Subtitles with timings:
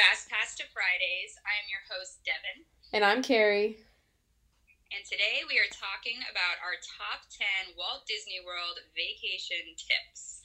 [0.00, 1.36] Fast Pass to Fridays.
[1.44, 2.64] I am your host, Devin.
[2.96, 3.84] And I'm Carrie.
[4.96, 10.40] And today we are talking about our top 10 Walt Disney World vacation tips.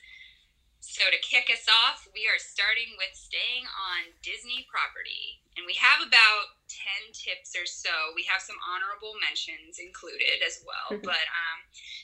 [0.83, 5.39] So, to kick us off, we are starting with staying on Disney property.
[5.55, 8.11] And we have about 10 tips or so.
[8.11, 11.59] We have some honorable mentions included as well, but um,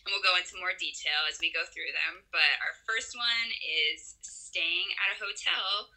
[0.07, 2.23] and we'll go into more detail as we go through them.
[2.31, 5.91] But our first one is staying at a hotel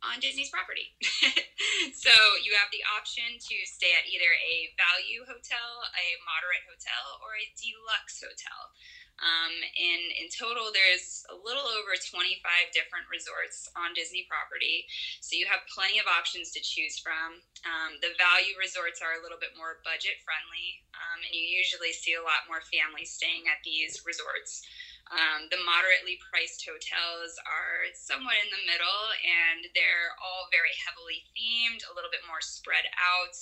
[0.00, 0.96] on Disney's property.
[1.92, 7.20] so you have the option to stay at either a value hotel, a moderate hotel,
[7.20, 8.72] or a deluxe hotel.
[9.20, 12.40] Um, and in total, there's a little over 25
[12.72, 14.88] different resorts on Disney property.
[15.20, 17.44] So you have plenty of options to choose from.
[17.68, 21.92] Um, the value resorts are a little bit more budget friendly, um, and you usually
[21.92, 24.64] see a lot more families staying at these resorts.
[25.10, 31.26] Um, the moderately priced hotels are somewhat in the middle and they're all very heavily
[31.34, 33.34] themed, a little bit more spread out.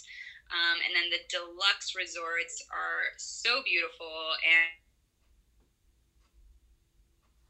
[0.48, 4.72] Um, and then the deluxe resorts are so beautiful and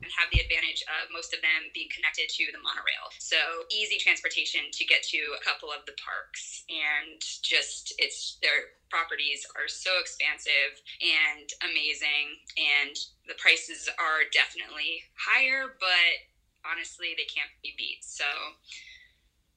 [0.03, 3.11] and have the advantage of most of them being connected to the monorail.
[3.19, 3.39] So
[3.71, 9.43] easy transportation to get to a couple of the parks and just it's their properties
[9.59, 12.95] are so expansive and amazing and
[13.27, 16.15] the prices are definitely higher, but
[16.63, 18.07] honestly they can't be beat.
[18.07, 18.27] So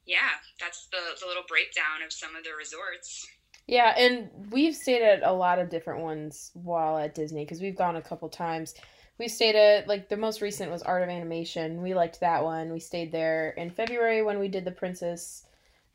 [0.10, 3.30] yeah, that's the, the little breakdown of some of the resorts.
[3.68, 7.78] Yeah, and we've stayed at a lot of different ones while at Disney because we've
[7.78, 8.74] gone a couple times
[9.22, 11.84] we stayed at like the most recent was Art of Animation.
[11.84, 12.74] We liked that one.
[12.74, 15.46] We stayed there in February when we did the Princess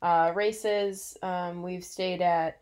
[0.01, 1.17] uh, races.
[1.21, 2.61] Um, we've stayed at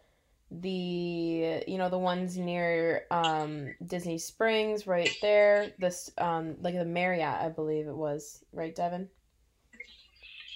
[0.50, 5.72] the you know the ones near um, Disney Springs right there.
[5.78, 9.08] This um, like the Marriott, I believe it was, right, Devin?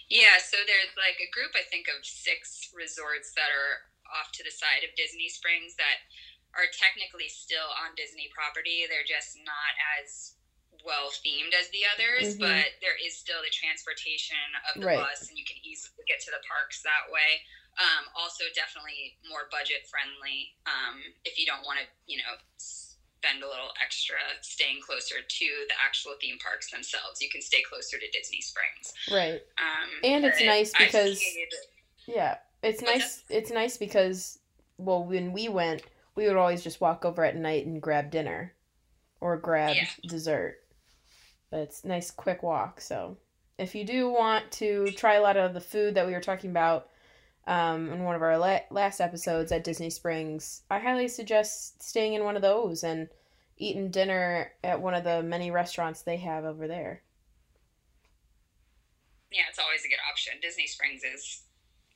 [0.10, 4.44] Yeah, so there's like a group I think of six resorts that are off to
[4.44, 6.02] the side of Disney Springs that
[6.60, 8.84] are technically still on Disney property.
[8.92, 10.36] They're just not as
[10.84, 12.44] well themed as the others, mm-hmm.
[12.44, 15.00] but there is still the transportation of the right.
[15.00, 17.40] bus, and you can easily get to the parks that way.
[17.80, 23.44] Um, also, definitely more budget friendly um, if you don't want to, you know, spend
[23.44, 27.22] a little extra staying closer to the actual theme parks themselves.
[27.22, 29.40] You can stay closer to Disney Springs, right?
[29.60, 31.24] Um, and it's nice because
[32.08, 33.24] yeah, it's nice.
[33.30, 34.40] It's nice because
[34.78, 35.84] well, when we went
[36.16, 38.54] we would always just walk over at night and grab dinner
[39.22, 39.88] or grab yeah.
[40.08, 40.58] dessert.
[41.52, 42.82] But it's nice quick walk.
[42.82, 43.18] So
[43.58, 46.50] if you do want to try a lot of the food that we were talking
[46.50, 46.90] about
[47.48, 52.14] um, in one of our la- last episodes at Disney Springs, I highly suggest staying
[52.14, 53.10] in one of those and
[53.58, 57.02] eating dinner at one of the many restaurants they have over there.
[59.32, 60.34] Yeah, it's always a good option.
[60.42, 61.44] Disney Springs is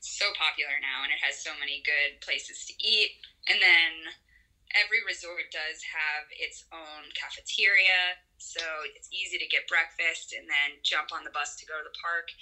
[0.03, 3.15] so popular now and it has so many good places to eat
[3.47, 4.11] and then
[4.73, 8.61] every resort does have its own cafeteria, so
[8.93, 11.97] it's easy to get breakfast and then jump on the bus to go to the
[12.01, 12.33] park.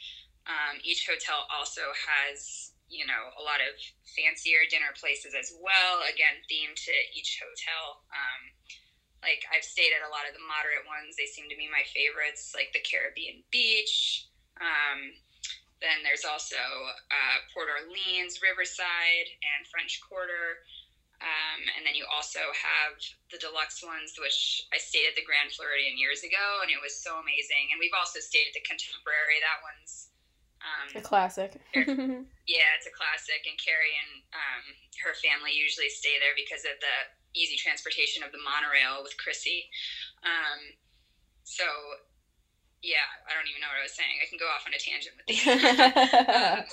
[0.48, 3.76] Um, each hotel also has, you know, a lot of
[4.16, 8.02] fancier dinner places as well, again, themed to each hotel.
[8.10, 8.42] Um,
[9.22, 11.14] like I've stayed at a lot of the moderate ones.
[11.14, 14.26] They seem to be my favorites, like the Caribbean Beach.
[14.58, 15.14] Um,
[15.82, 16.62] then there's also
[17.10, 20.62] uh, Port Orleans, Riverside, and French Quarter.
[21.22, 22.98] Um, and then you also have
[23.30, 26.98] the deluxe ones, which I stayed at the Grand Floridian years ago, and it was
[26.98, 27.70] so amazing.
[27.70, 29.38] And we've also stayed at the Contemporary.
[29.42, 30.12] That one's
[30.62, 31.58] um, a classic.
[31.74, 33.46] yeah, it's a classic.
[33.46, 34.64] And Carrie and um,
[35.06, 36.98] her family usually stay there because of the
[37.34, 39.70] easy transportation of the monorail with Chrissy.
[40.22, 40.78] Um,
[41.46, 41.66] so,
[42.82, 44.18] yeah, I don't even know what I was saying.
[44.22, 45.46] I can go off on a tangent with these.
[46.30, 46.66] Um,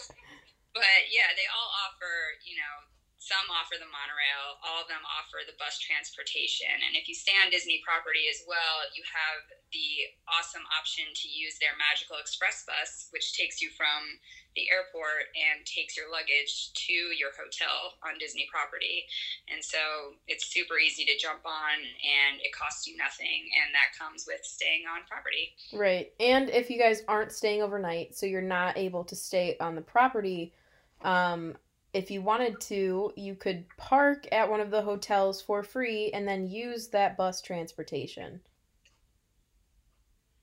[0.75, 2.88] but yeah, they all offer, you know,
[3.29, 6.73] some offer the monorail, all of them offer the bus transportation.
[6.73, 11.29] And if you stay on Disney property as well, you have the awesome option to
[11.29, 14.17] use their Magical Express bus, which takes you from
[14.57, 19.05] the airport and takes your luggage to your hotel on Disney property.
[19.53, 23.53] And so it's super easy to jump on and it costs you nothing.
[23.61, 25.53] And that comes with staying on property.
[25.77, 26.17] Right.
[26.19, 29.85] And if you guys aren't staying overnight, so you're not able to stay on the
[29.85, 30.57] property,
[31.05, 31.55] um,
[31.93, 36.29] if you wanted to, you could park at one of the hotels for free and
[36.29, 38.41] then use that bus transportation.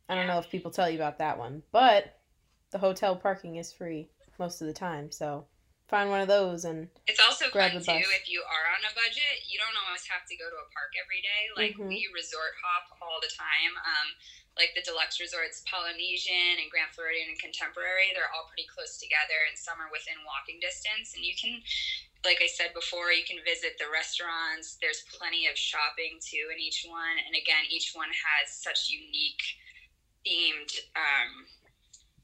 [0.10, 2.20] I don't know if people tell you about that one, but
[2.72, 5.46] the hotel parking is free most of the time, so
[5.88, 9.46] find one of those and it's also fun too if you are on a budget
[9.46, 11.94] you don't always have to go to a park every day like mm-hmm.
[11.94, 14.10] we resort hop all the time um,
[14.56, 19.36] like the deluxe resorts polynesian and grand floridian and contemporary they're all pretty close together
[19.48, 21.16] and some are within walking distance.
[21.16, 21.60] And you can
[22.24, 24.78] like i said before you can visit the restaurants.
[24.82, 27.18] There's plenty of shopping too in each one.
[27.22, 29.44] And again each one has such unique
[30.26, 31.46] themed um,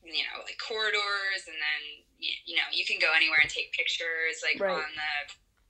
[0.01, 1.45] you know like corridors.
[1.45, 1.81] And then
[2.17, 4.77] you know you can go anywhere and take pictures like right.
[4.77, 5.13] on the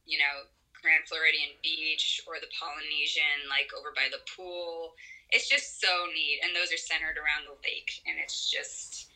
[0.05, 0.47] you know
[0.81, 4.97] grand floridian beach or the polynesian like over by the pool
[5.31, 9.11] it's just so neat and those are centered around the lake and it's just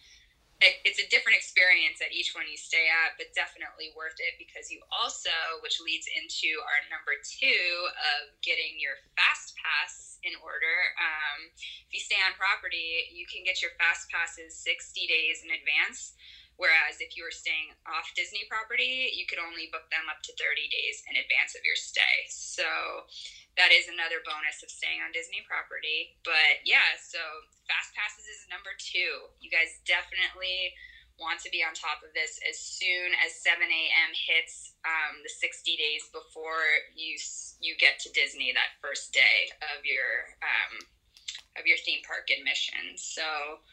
[0.63, 4.71] it's a different experience at each one you stay at, but definitely worth it because
[4.71, 7.67] you also, which leads into our number two
[8.15, 10.95] of getting your fast pass in order.
[10.95, 15.51] Um, if you stay on property, you can get your fast passes 60 days in
[15.51, 16.15] advance.
[16.56, 20.31] Whereas if you were staying off Disney property, you could only book them up to
[20.40, 22.28] 30 days in advance of your stay.
[22.31, 22.68] So
[23.60, 26.16] that is another bonus of staying on Disney property.
[26.24, 27.19] But yeah, so
[27.68, 29.31] Fast Passes is number two.
[29.44, 30.72] You guys definitely
[31.16, 34.12] want to be on top of this as soon as 7 a.m.
[34.12, 37.16] hits um, the 60 days before you
[37.63, 40.84] you get to Disney that first day of your um,
[41.56, 43.00] of your theme park admission.
[43.00, 43.63] So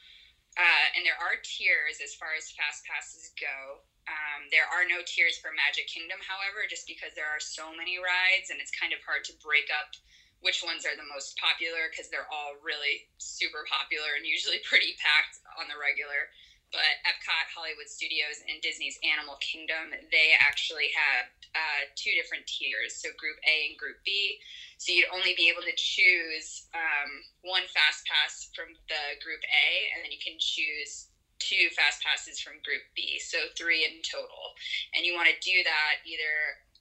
[0.58, 3.80] uh, and there are tiers as far as fast passes go.
[4.10, 8.02] Um, there are no tiers for Magic Kingdom, however, just because there are so many
[8.02, 9.94] rides and it's kind of hard to break up
[10.42, 14.98] which ones are the most popular because they're all really super popular and usually pretty
[14.98, 16.28] packed on the regular.
[16.74, 22.96] But Epcot, Hollywood Studios, and Disney's Animal Kingdom, they actually have uh, two different tiers.
[22.96, 24.40] So Group A and Group B.
[24.82, 27.10] So you'd only be able to choose um,
[27.46, 31.06] one fast pass from the group A, and then you can choose
[31.38, 34.58] two fast passes from group B, so three in total.
[34.98, 36.34] And you want to do that either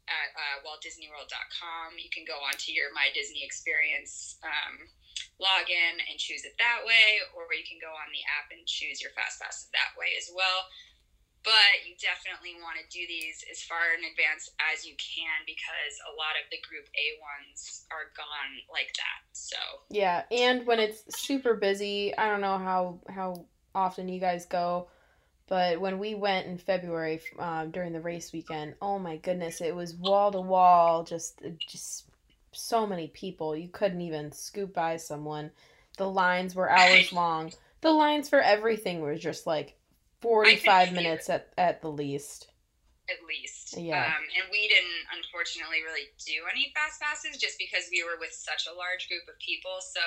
[0.09, 2.01] at uh, WaltDisneyWorld.com.
[2.01, 4.89] You can go onto your My Disney Experience um,
[5.37, 8.97] login and choose it that way, or you can go on the app and choose
[8.97, 10.65] your fast passes that way as well
[11.43, 15.93] but you definitely want to do these as far in advance as you can because
[16.05, 19.21] a lot of the group A ones are gone like that.
[19.33, 19.57] So
[19.89, 24.87] yeah, and when it's super busy, I don't know how how often you guys go,
[25.47, 29.75] but when we went in February um, during the race weekend, oh my goodness, it
[29.75, 32.05] was wall to wall, just just
[32.51, 33.55] so many people.
[33.55, 35.51] You couldn't even scoop by someone.
[35.97, 37.51] The lines were hours long.
[37.81, 39.75] The lines for everything were just like
[40.21, 42.47] 45 minutes at, at the least.
[43.09, 43.75] At least.
[43.75, 44.07] Yeah.
[44.07, 48.31] Um, and we didn't, unfortunately, really do any fast passes just because we were with
[48.31, 49.83] such a large group of people.
[49.83, 49.99] So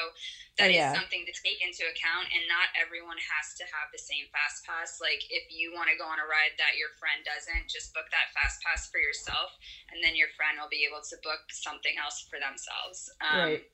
[0.56, 0.88] that yeah.
[0.88, 2.32] is something to take into account.
[2.32, 5.02] And not everyone has to have the same fast pass.
[5.02, 8.08] Like, if you want to go on a ride that your friend doesn't, just book
[8.08, 9.52] that fast pass for yourself.
[9.92, 13.12] And then your friend will be able to book something else for themselves.
[13.20, 13.64] Um, right.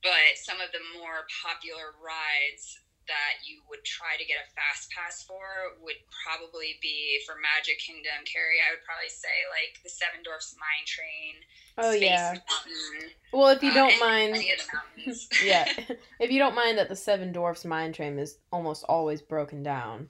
[0.00, 4.90] But some of the more popular rides that you would try to get a fast
[4.90, 8.62] pass for would probably be for Magic Kingdom, Carrie.
[8.62, 11.34] I would probably say like the Seven Dwarfs Mine Train.
[11.78, 12.38] Oh Space yeah.
[12.38, 14.36] Mountain, well, if you uh, don't mind,
[15.44, 15.66] yeah,
[16.20, 20.08] if you don't mind that the Seven Dwarfs Mine Train is almost always broken down,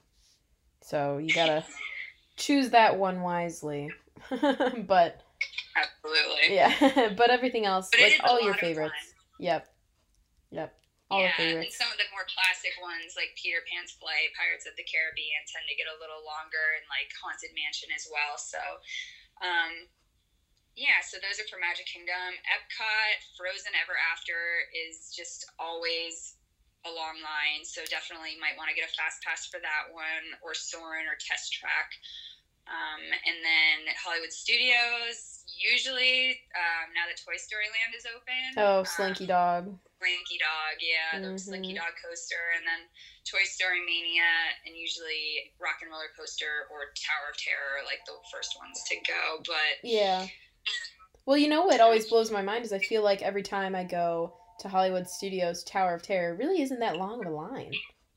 [0.81, 1.65] so you gotta
[2.37, 3.89] choose that one wisely.
[4.29, 5.21] but
[5.75, 7.13] absolutely, yeah.
[7.17, 9.13] but everything else, but like all your favorites.
[9.39, 9.67] Yep.
[10.51, 10.73] Yep.
[11.13, 14.73] All yeah, and some of the more classic ones like Peter Pan's Flight, Pirates of
[14.73, 18.33] the Caribbean tend to get a little longer, and like Haunted Mansion as well.
[18.41, 18.57] So,
[19.45, 19.85] um,
[20.73, 22.33] yeah, so those are for Magic Kingdom.
[22.49, 26.41] Epcot, Frozen Ever After is just always
[26.83, 30.33] a long line, so definitely might want to get a fast pass for that one,
[30.41, 31.93] or Soarin' or Test Track.
[32.65, 38.43] Um, and then Hollywood Studios, usually um, now that Toy Story Land is open.
[38.55, 39.63] Oh, Slinky um, Dog.
[40.03, 41.37] Slinky Dog, yeah, the mm-hmm.
[41.37, 42.83] Slinky Dog coaster, and then
[43.23, 44.27] Toy Story Mania,
[44.67, 48.95] and usually Rock and Roller Coaster or Tower of Terror, like the first ones to
[49.07, 49.39] go.
[49.47, 50.27] But yeah.
[51.25, 53.85] Well, you know what always blows my mind is I feel like every time I
[53.85, 57.71] go to Hollywood Studios Tower of Terror, really isn't that long of a line.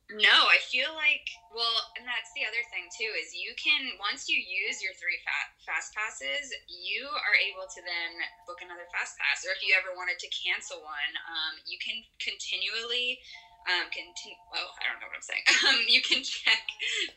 [0.06, 4.30] No, I feel like well, and that's the other thing too is you can once
[4.30, 5.18] you use your three
[5.66, 9.98] fast passes, you are able to then book another fast pass, or if you ever
[9.98, 13.18] wanted to cancel one, um, you can continually.
[13.66, 14.38] Um, continue.
[14.54, 15.42] Oh, I don't know what I'm saying.
[15.66, 16.62] Um, you can check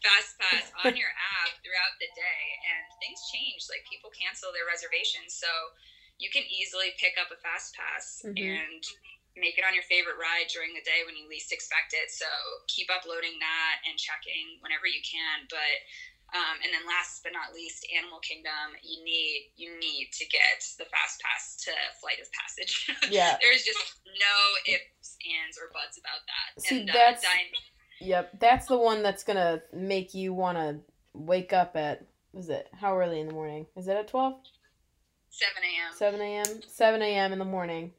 [0.02, 3.70] Fast Pass on your app throughout the day, and things change.
[3.70, 5.46] Like people cancel their reservations, so
[6.18, 8.34] you can easily pick up a Fast Pass mm-hmm.
[8.34, 8.82] and
[9.38, 12.10] make it on your favorite ride during the day when you least expect it.
[12.10, 12.26] So
[12.68, 15.46] keep uploading that and checking whenever you can.
[15.50, 15.78] But
[16.30, 20.62] Um, and then last but not least, Animal Kingdom, you need you need to get
[20.78, 22.86] the fast pass to Flight of Passage.
[23.10, 23.38] Yeah.
[23.42, 24.38] There's just no
[24.74, 26.62] ifs, ands, or buts about that.
[26.62, 27.58] See, and, uh, that's Dine-
[28.00, 28.30] yep.
[28.40, 30.80] That's the one that's gonna make you want to
[31.14, 32.06] wake up at.
[32.32, 33.66] Was it how early in the morning?
[33.76, 34.36] Is it at twelve?
[35.32, 35.96] 7 a.m.
[35.96, 36.62] Seven a.m.
[36.68, 37.34] Seven a.m.
[37.34, 37.92] in the morning.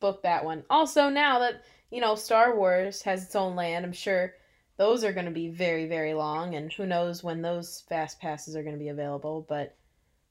[0.00, 0.64] Book that one.
[0.70, 4.34] Also, now that you know Star Wars has its own land, I'm sure
[4.76, 8.54] those are going to be very, very long, and who knows when those fast passes
[8.54, 9.44] are going to be available.
[9.48, 9.76] But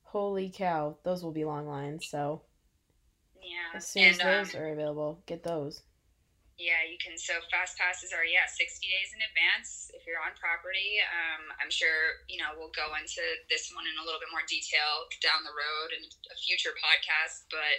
[0.03, 2.07] holy cow, those will be long lines.
[2.07, 2.43] So
[3.41, 3.75] Yeah.
[3.75, 5.83] as soon as and, um, those are available, get those.
[6.57, 7.13] Yeah, you can.
[7.21, 10.97] So fast passes are yeah, sixty days in advance if you're on property.
[11.05, 14.41] Um, I'm sure you know we'll go into this one in a little bit more
[14.49, 17.45] detail down the road in a future podcast.
[17.53, 17.77] But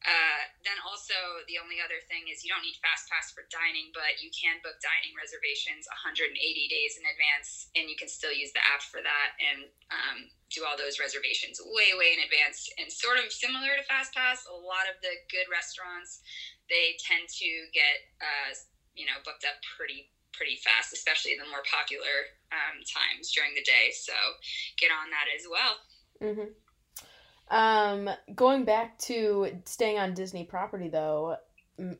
[0.00, 3.92] uh, then also the only other thing is you don't need fast pass for dining,
[3.92, 6.32] but you can book dining reservations 180
[6.72, 10.64] days in advance, and you can still use the app for that and um, do
[10.64, 12.64] all those reservations way way in advance.
[12.80, 16.24] And sort of similar to fast pass, a lot of the good restaurants
[16.72, 18.56] they tend to get uh,
[18.96, 23.66] you know booked up pretty pretty fast, especially the more popular um, times during the
[23.68, 23.92] day.
[23.92, 24.16] So
[24.80, 25.76] get on that as well.
[26.16, 26.56] hmm
[27.50, 31.36] Um, going back to staying on Disney property though,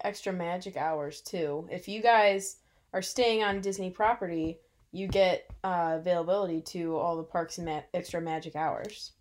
[0.02, 1.66] extra magic hours too.
[1.70, 2.56] If you guys
[2.92, 4.58] are staying on Disney property,
[4.92, 9.12] you get uh, availability to all the parks and ma- extra magic hours.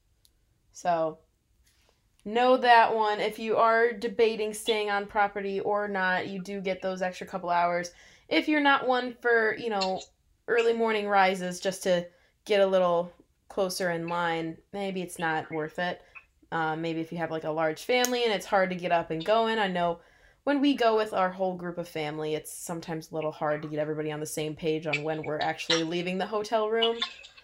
[0.72, 1.20] So
[2.26, 3.20] know that one.
[3.20, 7.50] If you are debating staying on property or not, you do get those extra couple
[7.50, 7.92] hours.
[8.28, 10.02] If you're not one for, you know,
[10.48, 12.08] early morning rises just to
[12.46, 13.12] get a little
[13.48, 16.02] closer in line, maybe it's not worth it.
[16.52, 19.12] Uh, maybe if you have like a large family and it's hard to get up
[19.12, 19.60] and going.
[19.60, 20.00] I know
[20.44, 23.68] when we go with our whole group of family, it's sometimes a little hard to
[23.68, 26.98] get everybody on the same page on when we're actually leaving the hotel room.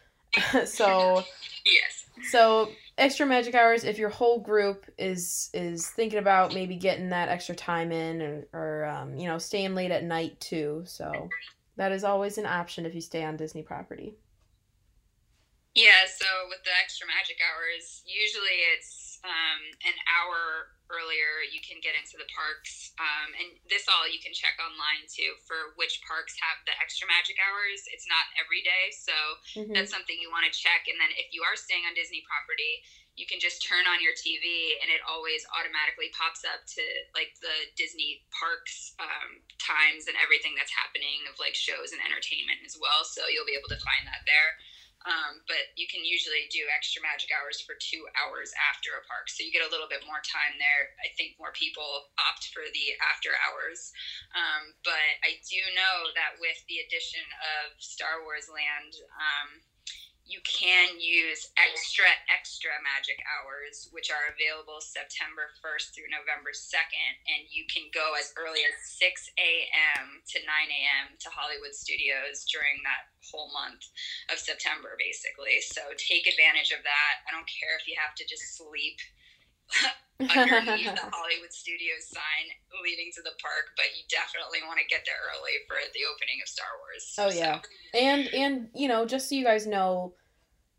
[0.65, 1.24] so
[1.65, 2.05] Yes.
[2.31, 7.29] so extra magic hours if your whole group is is thinking about maybe getting that
[7.29, 10.83] extra time in or, or um, you know staying late at night too.
[10.85, 11.29] So
[11.77, 14.15] that is always an option if you stay on Disney property.
[15.75, 21.84] Yeah, so with the extra magic hours, usually it's um, an hour earlier you can
[21.84, 22.96] get into the parks.
[22.96, 27.03] Um, and this all you can check online too for which parks have the extra
[27.12, 27.84] magic hours.
[27.91, 29.12] It's not every day, so
[29.60, 29.75] Mhm.
[29.75, 30.88] that's something you want to check.
[30.88, 32.79] And then if you are staying on Disney property,
[33.20, 36.84] you can just turn on your TV and it always automatically pops up to
[37.15, 42.63] like the Disney parks um, times and everything that's happening of like shows and entertainment
[42.63, 43.03] as well.
[43.03, 44.55] So you'll be able to find that there.
[45.05, 49.29] Um, but you can usually do extra magic hours for two hours after a park.
[49.29, 50.97] So you get a little bit more time there.
[51.05, 53.93] I think more people opt for the after hours.
[54.33, 57.25] Um, but I do know that with the addition
[57.62, 59.62] of Star Wars Land, um,
[60.25, 67.13] you can use extra, extra magic hours, which are available September 1st through November 2nd.
[67.29, 69.05] And you can go as early as 6
[69.38, 70.25] a.m.
[70.34, 71.13] to 9 a.m.
[71.22, 73.86] to Hollywood Studios during that whole month
[74.34, 75.62] of September, basically.
[75.62, 77.13] So take advantage of that.
[77.25, 78.98] I don't care if you have to just sleep
[80.19, 82.45] underneath the Hollywood Studios sign
[82.84, 86.39] leading to the park, but you definitely want to get there early for the opening
[86.43, 87.13] of Star Wars.
[87.17, 87.60] Oh So- yeah,
[88.00, 90.13] and and you know, just so you guys know,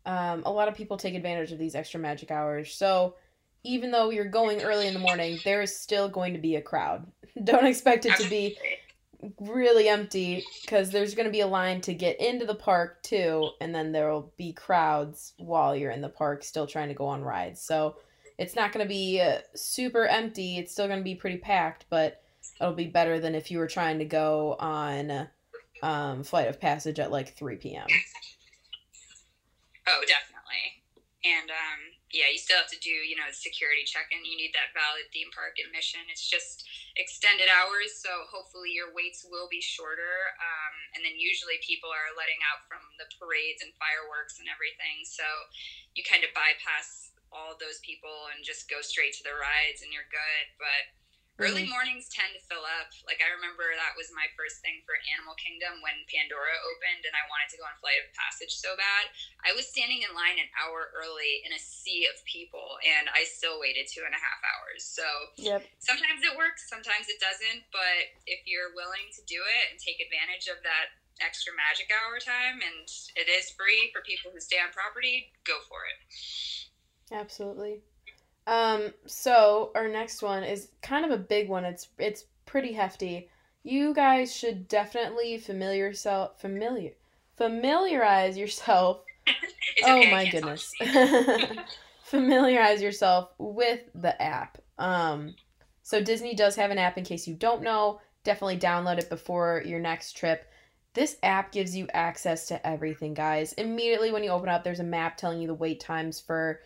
[0.05, 2.73] um, a lot of people take advantage of these extra magic hours.
[2.73, 3.15] So
[3.63, 6.61] even though you're going early in the morning, there is still going to be a
[6.61, 7.05] crowd.
[7.43, 8.57] Don't expect it to be
[9.39, 13.49] really empty because there's going to be a line to get into the park too,
[13.59, 17.05] and then there will be crowds while you're in the park still trying to go
[17.07, 17.61] on rides.
[17.61, 17.97] So
[18.37, 20.57] it's not going to be uh, super empty.
[20.57, 22.21] It's still going to be pretty packed, but
[22.61, 25.27] it'll be better than if you were trying to go on
[25.81, 27.87] um, Flight of Passage at like 3 p.m.
[29.87, 30.83] Oh, definitely.
[31.25, 31.79] And um,
[32.13, 34.23] yeah, you still have to do, you know, security check-in.
[34.23, 35.99] You need that valid theme park admission.
[36.07, 36.63] It's just
[36.95, 40.31] extended hours, so hopefully your waits will be shorter.
[40.39, 45.03] Um, and then usually people are letting out from the parades and fireworks and everything,
[45.03, 45.25] so
[45.99, 49.91] you kind of bypass all those people and just go straight to the rides, and
[49.91, 50.45] you're good.
[50.57, 50.97] But
[51.37, 51.77] Early mm-hmm.
[51.77, 52.89] mornings tend to fill up.
[53.05, 57.13] Like I remember that was my first thing for Animal Kingdom when Pandora opened and
[57.13, 59.13] I wanted to go on Flight of Passage so bad.
[59.45, 63.21] I was standing in line an hour early in a sea of people and I
[63.29, 64.81] still waited two and a half hours.
[64.81, 65.05] So
[65.37, 65.61] Yep.
[65.77, 67.69] sometimes it works, sometimes it doesn't.
[67.69, 72.17] But if you're willing to do it and take advantage of that extra magic hour
[72.17, 76.01] time and it is free for people who stay on property, go for it.
[77.11, 77.81] Absolutely.
[78.45, 81.65] Um, so our next one is kind of a big one.
[81.65, 83.29] It's it's pretty hefty.
[83.63, 86.91] You guys should definitely familiar yourself familiar
[87.35, 89.01] familiarize yourself
[89.83, 90.73] oh okay, my goodness.
[92.03, 94.59] Familiarize yourself with the app.
[94.77, 95.35] Um,
[95.83, 97.99] so Disney does have an app in case you don't know.
[98.23, 100.49] Definitely download it before your next trip.
[100.93, 103.53] This app gives you access to everything, guys.
[103.53, 106.61] Immediately when you open up, there's a map telling you the wait times for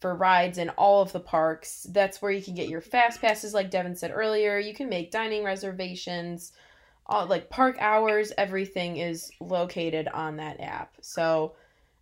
[0.00, 1.86] for rides in all of the parks.
[1.90, 4.58] That's where you can get your fast passes, like Devin said earlier.
[4.58, 6.52] You can make dining reservations,
[7.06, 8.32] all like park hours.
[8.36, 10.94] Everything is located on that app.
[11.00, 11.54] So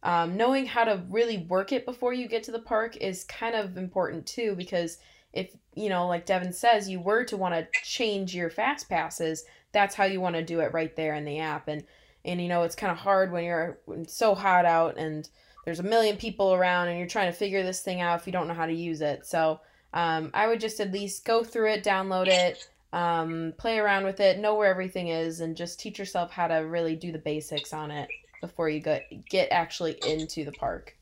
[0.03, 3.55] um, knowing how to really work it before you get to the park is kind
[3.55, 4.99] of important too, because
[5.33, 9.45] if you know, like Devin says, you were to want to change your fast passes,
[9.73, 11.69] that's how you want to do it right there in the app.
[11.69, 11.85] And
[12.25, 15.29] and you know, it's kind of hard when you're so hot out and
[15.65, 18.33] there's a million people around and you're trying to figure this thing out if you
[18.33, 19.27] don't know how to use it.
[19.27, 19.61] So
[19.93, 24.21] um, I would just at least go through it, download it, um, play around with
[24.21, 27.73] it, know where everything is, and just teach yourself how to really do the basics
[27.73, 28.09] on it
[28.41, 30.97] before you get get actually into the park.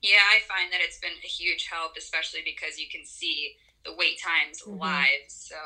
[0.00, 3.94] Yeah, I find that it's been a huge help, especially because you can see the
[3.98, 4.78] wait times mm-hmm.
[4.78, 5.26] live.
[5.26, 5.58] So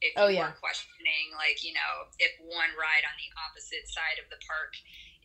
[0.00, 0.52] if oh, you yeah.
[0.52, 4.76] are questioning, like, you know, if one ride on the opposite side of the park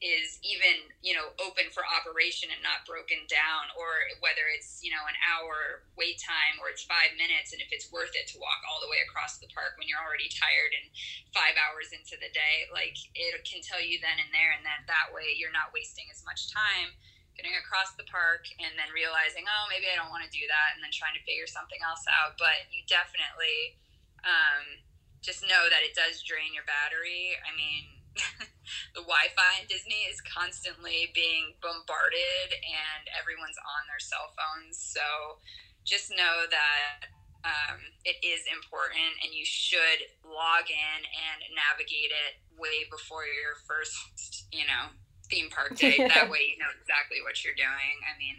[0.02, 4.92] is even, you know, open for operation and not broken down, or whether it's, you
[4.92, 8.42] know, an hour wait time or it's five minutes, and if it's worth it to
[8.42, 10.92] walk all the way across the park when you're already tired and
[11.32, 14.82] five hours into the day, like it can tell you then and there, and then
[14.90, 16.92] that way you're not wasting as much time
[17.34, 20.78] getting across the park and then realizing, oh, maybe I don't want to do that,
[20.78, 22.38] and then trying to figure something else out.
[22.38, 23.78] But you definitely
[24.22, 24.84] um,
[25.24, 27.34] just know that it does drain your battery.
[27.42, 27.93] I mean,
[28.96, 34.78] the Wi-Fi in Disney is constantly being bombarded, and everyone's on their cell phones.
[34.78, 35.42] So
[35.84, 37.12] just know that
[37.44, 43.60] um, it is important, and you should log in and navigate it way before your
[43.68, 44.94] first, you know,
[45.28, 46.00] theme park day.
[46.14, 47.96] that way you know exactly what you're doing.
[48.08, 48.38] I mean,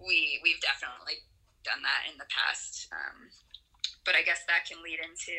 [0.00, 1.20] we we've definitely
[1.62, 2.88] done that in the past.
[2.90, 3.30] Um,
[4.04, 5.32] but I guess that can lead into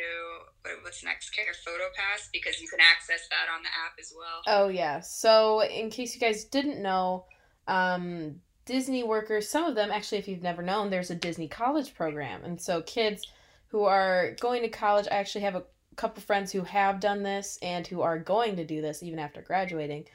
[0.84, 4.42] what's next care photo pass because you can access that on the app as well.
[4.48, 5.00] Oh yeah.
[5.02, 7.26] So in case you guys didn't know,
[7.68, 11.94] um, Disney workers, some of them actually, if you've never known, there's a Disney college
[11.94, 13.28] program, and so kids
[13.68, 15.64] who are going to college, I actually have a
[15.96, 19.42] couple friends who have done this and who are going to do this even after
[19.42, 20.06] graduating.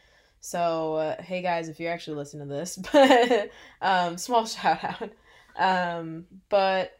[0.41, 3.51] So, uh, hey guys, if you actually listen to this, but
[3.83, 5.11] um, small shout out.
[5.57, 6.98] Um, but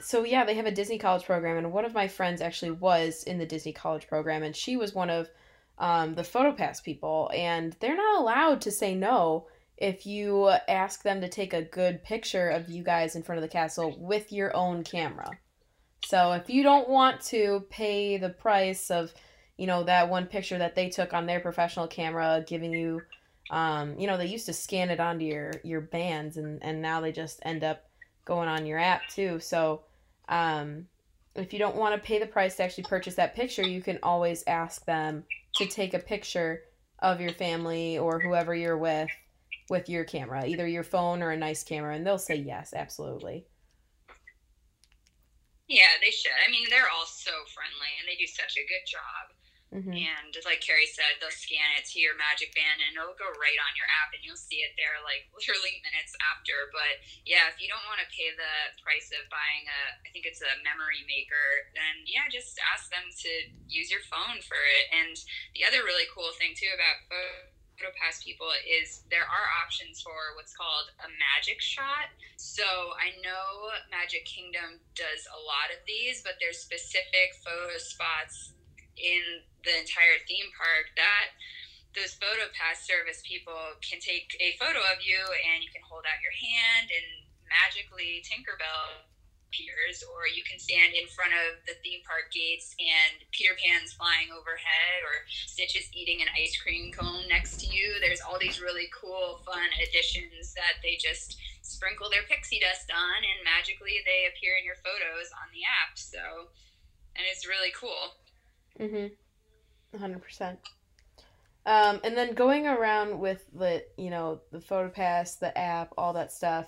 [0.00, 3.24] so yeah, they have a Disney College program, and one of my friends actually was
[3.24, 5.28] in the Disney College program, and she was one of
[5.78, 11.20] um, the PhotoPass people, and they're not allowed to say no if you ask them
[11.20, 14.54] to take a good picture of you guys in front of the castle with your
[14.56, 15.30] own camera.
[16.04, 19.12] So if you don't want to pay the price of
[19.56, 23.02] you know that one picture that they took on their professional camera giving you
[23.50, 27.00] um, you know they used to scan it onto your your bands and and now
[27.00, 27.84] they just end up
[28.24, 29.82] going on your app too so
[30.28, 30.86] um,
[31.34, 33.98] if you don't want to pay the price to actually purchase that picture you can
[34.02, 36.62] always ask them to take a picture
[37.00, 39.08] of your family or whoever you're with
[39.70, 43.46] with your camera either your phone or a nice camera and they'll say yes absolutely.
[45.68, 46.32] Yeah they should.
[46.46, 49.37] I mean they're all so friendly and they do such a good job
[49.68, 49.92] Mm-hmm.
[49.92, 53.60] And like Carrie said, they'll scan it to your Magic Band and it'll go right
[53.68, 56.72] on your app and you'll see it there like literally minutes after.
[56.72, 60.24] But yeah, if you don't want to pay the price of buying a, I think
[60.24, 63.32] it's a memory maker, then yeah, just ask them to
[63.68, 64.84] use your phone for it.
[64.88, 65.12] And
[65.52, 67.04] the other really cool thing too about
[67.76, 72.08] PhotoPass people is there are options for what's called a magic shot.
[72.40, 78.56] So I know Magic Kingdom does a lot of these, but there's specific photo spots
[78.98, 81.34] in the entire theme park that
[81.96, 85.18] those photo pass service people can take a photo of you
[85.50, 87.06] and you can hold out your hand and
[87.48, 89.08] magically Tinkerbell
[89.48, 93.96] appears or you can stand in front of the theme park gates and Peter Pan's
[93.96, 97.96] flying overhead or Stitch is eating an ice cream cone next to you.
[98.04, 103.20] There's all these really cool, fun additions that they just sprinkle their pixie dust on
[103.24, 105.96] and magically they appear in your photos on the app.
[105.96, 106.52] So,
[107.16, 108.20] and it's really cool.
[108.80, 110.02] Mm-hmm.
[110.02, 110.56] 100%.
[111.66, 116.32] Um, and then going around with the, you know, the PhotoPass, the app, all that
[116.32, 116.66] stuff.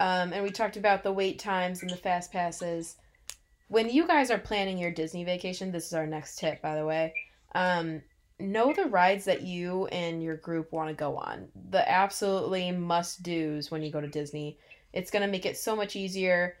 [0.00, 2.96] Um, and we talked about the wait times and the fast passes.
[3.68, 6.84] When you guys are planning your Disney vacation, this is our next tip, by the
[6.84, 7.14] way.
[7.54, 8.02] Um,
[8.40, 11.48] know the rides that you and your group want to go on.
[11.70, 14.58] The absolutely must do's when you go to Disney.
[14.92, 16.56] It's going to make it so much easier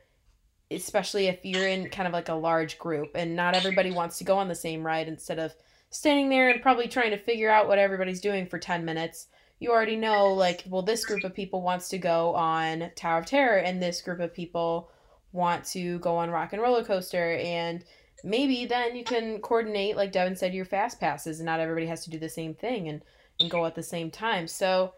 [0.70, 4.24] especially if you're in kind of like a large group and not everybody wants to
[4.24, 5.54] go on the same ride instead of
[5.90, 9.28] standing there and probably trying to figure out what everybody's doing for 10 minutes
[9.60, 13.26] you already know like well this group of people wants to go on Tower of
[13.26, 14.90] Terror and this group of people
[15.32, 17.84] want to go on Rock and Roller Coaster and
[18.24, 22.04] maybe then you can coordinate like Devin said your fast passes and not everybody has
[22.04, 23.02] to do the same thing and
[23.40, 24.46] and go at the same time.
[24.46, 24.94] So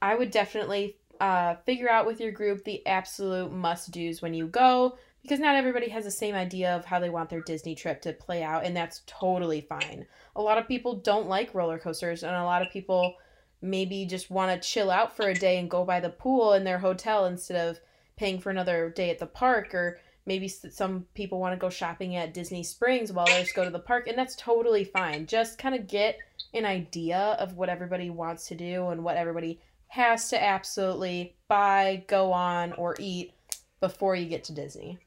[0.00, 4.46] I would definitely uh, figure out with your group the absolute must do's when you
[4.46, 8.00] go because not everybody has the same idea of how they want their Disney trip
[8.02, 10.06] to play out, and that's totally fine.
[10.36, 13.14] A lot of people don't like roller coasters, and a lot of people
[13.62, 16.64] maybe just want to chill out for a day and go by the pool in
[16.64, 17.78] their hotel instead of
[18.16, 22.16] paying for another day at the park, or maybe some people want to go shopping
[22.16, 25.26] at Disney Springs while others go to the park, and that's totally fine.
[25.26, 26.16] Just kind of get
[26.54, 32.04] an idea of what everybody wants to do and what everybody has to absolutely buy,
[32.08, 33.32] go on, or eat
[33.80, 34.98] before you get to Disney.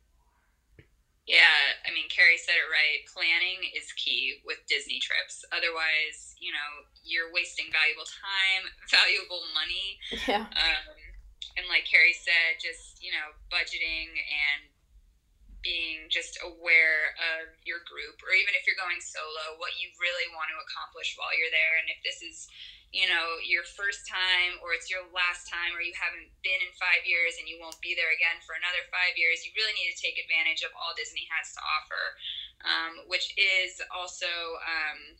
[1.23, 2.99] Yeah, I mean, Carrie said it right.
[3.07, 5.47] Planning is key with Disney trips.
[5.55, 6.71] Otherwise, you know,
[7.07, 10.03] you're wasting valuable time, valuable money.
[10.27, 10.51] Yeah.
[10.51, 10.99] Um,
[11.55, 14.72] and like Carrie said, just, you know, budgeting and
[15.63, 20.27] being just aware of your group, or even if you're going solo, what you really
[20.35, 21.79] want to accomplish while you're there.
[21.79, 22.51] And if this is,
[22.91, 26.71] you know, your first time or it's your last time or you haven't been in
[26.77, 29.89] five years and you won't be there again for another five years, you really need
[29.89, 32.03] to take advantage of all Disney has to offer,
[32.67, 34.29] um, which is also
[34.61, 35.17] um,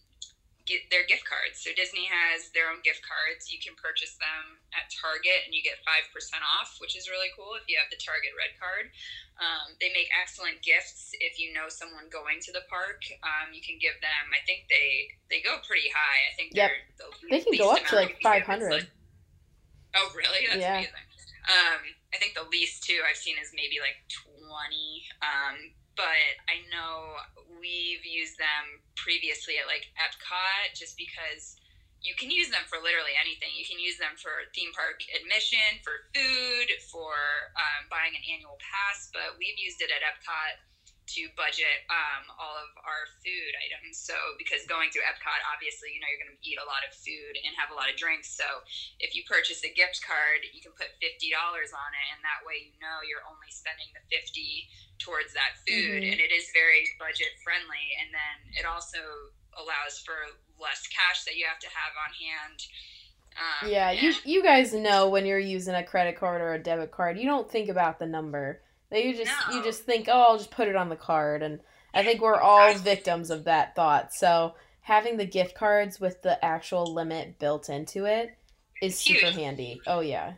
[0.63, 1.59] get their gift cards.
[1.59, 3.51] So Disney has their own gift cards.
[3.51, 6.07] You can purchase them at Target and you get 5%
[6.39, 8.87] off, which is really cool if you have the Target Red Card.
[9.43, 13.03] Um, they make excellent gifts if you know someone going to the park.
[13.25, 14.23] Um, you can give them.
[14.31, 16.21] I think they they go pretty high.
[16.29, 16.71] I think yep.
[17.01, 18.85] The they can go up to like five hundred.
[18.85, 18.93] Like,
[19.97, 20.45] oh really?
[20.47, 20.85] That's yeah.
[20.85, 21.09] amazing.
[21.49, 21.81] Um,
[22.13, 25.01] I think the least too I've seen is maybe like twenty.
[25.25, 27.17] Um, but I know
[27.59, 31.59] we've used them previously at like Epcot just because
[31.99, 33.51] you can use them for literally anything.
[33.55, 37.15] You can use them for theme park admission, for food, for
[37.55, 39.07] um, buying an annual pass.
[39.11, 40.59] But we've used it at Epcot
[41.03, 43.99] to budget um, all of our food items.
[43.99, 46.95] So, because going through Epcot, obviously, you know, you're going to eat a lot of
[46.95, 48.31] food and have a lot of drinks.
[48.31, 48.45] So,
[49.03, 52.71] if you purchase a gift card, you can put $50 on it, and that way
[52.71, 54.23] you know you're only spending the 50
[55.03, 56.01] towards that food.
[56.03, 56.11] Mm-hmm.
[56.15, 57.85] And it is very budget friendly.
[57.99, 58.99] And then it also
[59.59, 60.15] allows for
[60.59, 62.59] less cash that you have to have on hand.
[63.33, 66.91] Um, yeah, you you guys know when you're using a credit card or a debit
[66.91, 68.61] card, you don't think about the number.
[68.93, 69.57] That you just no.
[69.57, 71.57] you just think, oh, I'll just put it on the card, and
[71.97, 74.13] I think we're all victims of that thought.
[74.13, 74.53] So
[74.85, 78.37] having the gift cards with the actual limit built into it
[78.85, 79.81] is super handy.
[79.89, 80.37] Oh yeah.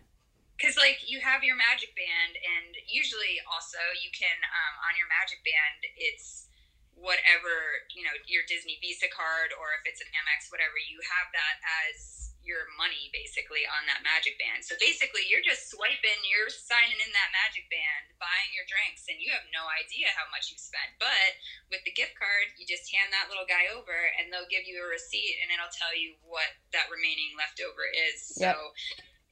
[0.55, 5.11] Because like you have your Magic Band, and usually also you can um, on your
[5.11, 6.47] Magic Band, it's
[6.95, 11.27] whatever you know your Disney Visa card or if it's an Amex, whatever you have
[11.35, 11.59] that
[11.91, 14.63] as your money basically on that Magic Band.
[14.63, 19.17] So basically, you're just swiping, you're signing in that Magic Band, buying your drinks, and
[19.17, 20.95] you have no idea how much you spent.
[21.01, 21.35] But
[21.73, 24.79] with the gift card, you just hand that little guy over, and they'll give you
[24.79, 28.37] a receipt, and it'll tell you what that remaining leftover is.
[28.37, 28.53] Yep.
[28.53, 28.53] So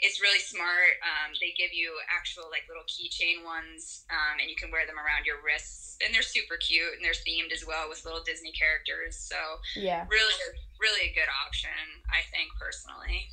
[0.04, 1.00] it's really smart.
[1.00, 5.00] Um, they give you actual like little keychain ones, um, and you can wear them
[5.00, 8.52] around your wrists, and they're super cute and they're themed as well with little Disney
[8.52, 9.16] characters.
[9.16, 9.40] So
[9.80, 10.36] yeah, really,
[10.84, 11.70] really a good option,
[12.10, 13.28] I think personally.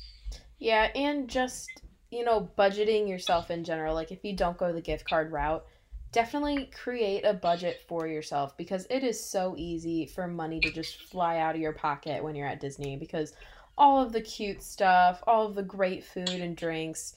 [0.57, 1.69] Yeah, and just
[2.09, 3.93] you know budgeting yourself in general.
[3.93, 5.65] Like if you don't go the gift card route,
[6.11, 11.03] definitely create a budget for yourself because it is so easy for money to just
[11.03, 13.33] fly out of your pocket when you're at Disney because
[13.77, 17.15] all of the cute stuff, all of the great food and drinks.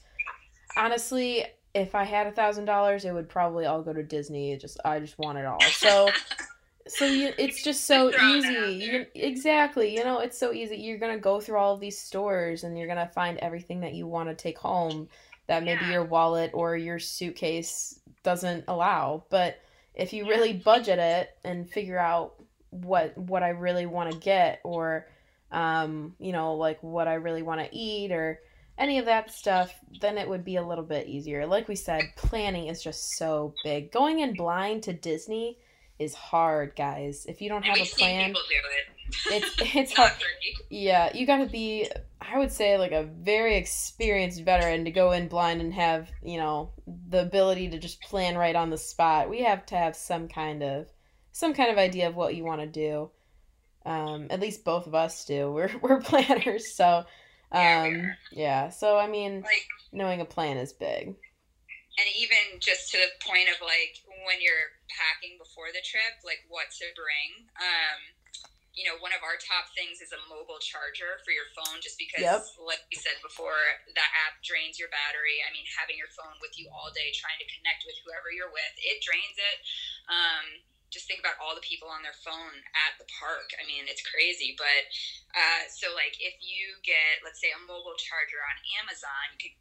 [0.77, 4.53] Honestly, if I had a thousand dollars, it would probably all go to Disney.
[4.53, 5.61] It just I just want it all.
[5.61, 6.09] So
[6.87, 8.85] so you, it's just so easy.
[8.85, 9.95] You, exactly.
[9.95, 10.77] You know, it's so easy.
[10.77, 14.07] You're gonna go through all of these stores and you're gonna find everything that you
[14.07, 15.07] want to take home
[15.47, 15.93] that maybe yeah.
[15.93, 19.23] your wallet or your suitcase doesn't allow.
[19.29, 19.59] But
[19.95, 22.35] if you really budget it and figure out
[22.69, 25.07] what what I really want to get or
[25.51, 28.41] um, you know, like what I really want to eat or
[28.77, 31.45] any of that stuff, then it would be a little bit easier.
[31.47, 33.91] Like we said, planning is just so big.
[33.91, 35.57] Going in blind to Disney
[35.99, 37.25] is hard, guys.
[37.27, 38.37] If you don't have a plan, it.
[39.27, 40.11] it's it's hard.
[40.69, 41.89] Yeah, you got to be
[42.21, 46.37] I would say like a very experienced veteran to go in blind and have, you
[46.37, 49.29] know, the ability to just plan right on the spot.
[49.29, 50.87] We have to have some kind of
[51.31, 53.11] some kind of idea of what you want to do.
[53.85, 55.51] Um, at least both of us do.
[55.53, 57.05] We're we're planners, so
[57.51, 58.69] um, yeah, yeah.
[58.69, 61.07] So I mean, like knowing a plan is big.
[61.07, 66.47] And even just to the point of like when you're packing before the trip, like
[66.47, 67.51] what to bring.
[67.59, 67.99] Um,
[68.75, 71.95] you know, one of our top things is a mobile charger for your phone, just
[71.95, 72.43] because, yep.
[72.59, 73.55] like we said before,
[73.95, 75.39] that app drains your battery.
[75.47, 78.51] I mean, having your phone with you all day, trying to connect with whoever you're
[78.51, 79.57] with, it drains it.
[80.11, 80.45] Um,
[80.95, 83.51] just think about all the people on their phone at the park.
[83.59, 84.55] I mean, it's crazy.
[84.55, 84.87] But
[85.35, 89.59] uh, so, like, if you get, let's say, a mobile charger on Amazon, you could,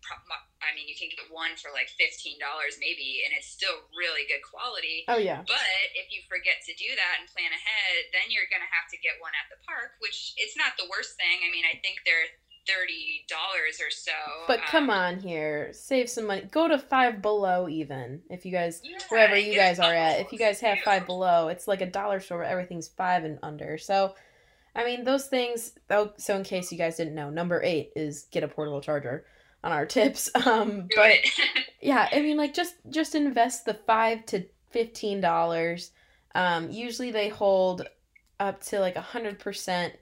[0.63, 4.23] I mean, you can get one for like fifteen dollars maybe, and it's still really
[4.31, 5.03] good quality.
[5.11, 5.43] Oh yeah.
[5.43, 8.99] But if you forget to do that and plan ahead, then you're gonna have to
[9.03, 11.43] get one at the park, which it's not the worst thing.
[11.43, 12.31] I mean, I think they're
[12.67, 14.13] thirty dollars or so.
[14.47, 16.43] But um, come on here, save some money.
[16.51, 20.21] Go to Five Below even if you guys yeah, wherever you guys are at.
[20.21, 23.39] If you guys have Five Below, it's like a dollar store where everything's five and
[23.43, 23.79] under.
[23.79, 24.15] So,
[24.75, 25.73] I mean those things.
[25.91, 29.25] Oh, so in case you guys didn't know, number eight is get a portable charger
[29.63, 30.31] on our tips.
[30.47, 31.17] Um, but
[31.81, 35.91] yeah, I mean like just just invest the five to fifteen dollars.
[36.35, 37.87] Um, usually they hold
[38.41, 39.95] up to like a hundred percent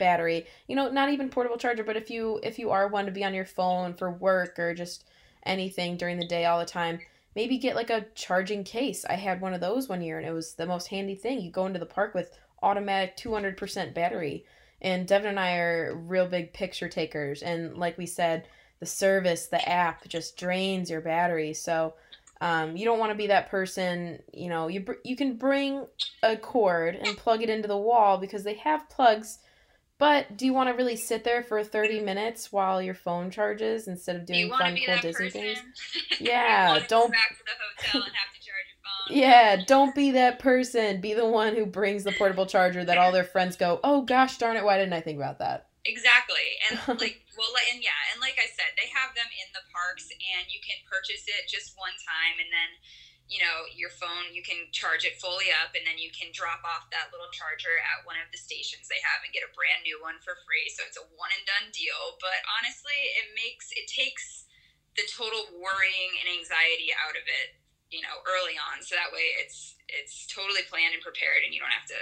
[0.00, 3.12] battery you know not even portable charger but if you if you are one to
[3.12, 5.04] be on your phone for work or just
[5.44, 6.98] anything during the day all the time
[7.36, 9.04] maybe get like a charging case.
[9.08, 11.40] I had one of those one year and it was the most handy thing.
[11.40, 14.44] You go into the park with automatic 200% battery.
[14.82, 17.42] And devin and i are real big picture takers.
[17.42, 18.48] And like we said
[18.80, 21.54] the service the app just drains your battery.
[21.54, 21.94] So
[22.40, 25.84] um, you don't want to be that person you know you, br- you can bring
[26.22, 29.40] a cord and plug it into the wall because they have plugs
[30.00, 33.86] but do you want to really sit there for 30 minutes while your phone charges
[33.86, 35.30] instead of doing fun, cool Disney person?
[35.42, 35.60] things?
[36.18, 37.14] Yeah, don't.
[39.10, 41.02] Yeah, don't be that person.
[41.02, 44.38] Be the one who brings the portable charger that all their friends go, oh gosh
[44.38, 45.68] darn it, why didn't I think about that?
[45.84, 46.48] Exactly.
[46.70, 50.08] And like, well, and yeah, and like I said, they have them in the parks
[50.08, 52.70] and you can purchase it just one time and then
[53.30, 56.66] you know, your phone, you can charge it fully up and then you can drop
[56.66, 59.86] off that little charger at one of the stations they have and get a brand
[59.86, 60.66] new one for free.
[60.74, 62.18] So it's a one and done deal.
[62.18, 64.50] But honestly, it makes, it takes
[64.98, 67.54] the total worrying and anxiety out of it,
[67.94, 68.82] you know, early on.
[68.82, 72.00] So that way it's, it's totally planned and prepared and you don't have to,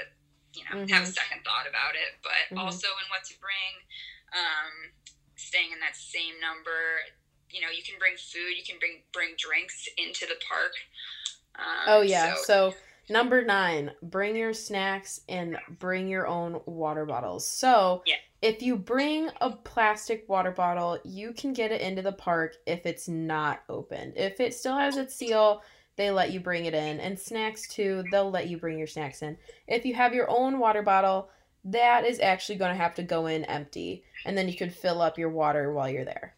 [0.56, 0.96] you know, mm-hmm.
[0.96, 2.16] have a second thought about it.
[2.24, 2.64] But mm-hmm.
[2.64, 3.84] also in what to bring,
[4.32, 4.96] um,
[5.36, 7.04] staying in that same number,
[7.50, 10.72] you know, you can bring food, you can bring bring drinks into the park.
[11.58, 12.34] Um, oh yeah.
[12.42, 12.74] So, so
[13.08, 17.48] number nine, bring your snacks and bring your own water bottles.
[17.48, 18.16] So yeah.
[18.42, 22.86] if you bring a plastic water bottle, you can get it into the park if
[22.86, 24.14] it's not opened.
[24.16, 25.62] If it still has its seal,
[25.96, 27.00] they let you bring it in.
[27.00, 29.36] And snacks too, they'll let you bring your snacks in.
[29.66, 31.30] If you have your own water bottle,
[31.64, 34.04] that is actually going to have to go in empty.
[34.24, 36.34] And then you could fill up your water while you're there.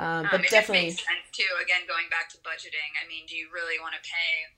[0.00, 0.96] Um, but um, definitely.
[0.96, 1.52] makes sense too.
[1.60, 2.96] Again, going back to budgeting.
[2.96, 4.48] I mean, do you really want to pay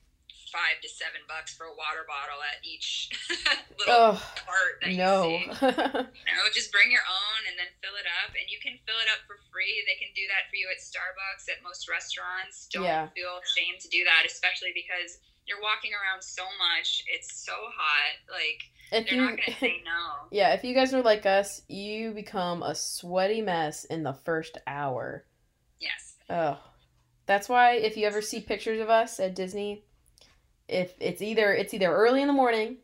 [0.55, 3.11] five to seven bucks for a water bottle at each
[3.81, 5.27] little oh, part that no.
[5.27, 6.07] you see?
[6.23, 9.03] you know, just bring your own and then fill it up, and you can fill
[9.03, 9.83] it up for free.
[9.83, 12.71] They can do that for you at Starbucks, at most restaurants.
[12.71, 13.11] Don't yeah.
[13.11, 15.19] feel ashamed to do that, especially because
[15.51, 17.03] you're walking around so much.
[17.11, 18.15] It's so hot.
[18.31, 20.29] Like if They're you, not gonna say no.
[20.31, 24.59] Yeah, if you guys are like us, you become a sweaty mess in the first
[24.67, 25.25] hour.
[25.83, 26.17] Yes.
[26.31, 26.59] Oh,
[27.27, 29.85] that's why if you ever see pictures of us at Disney,
[30.69, 32.79] if it's either it's either early in the morning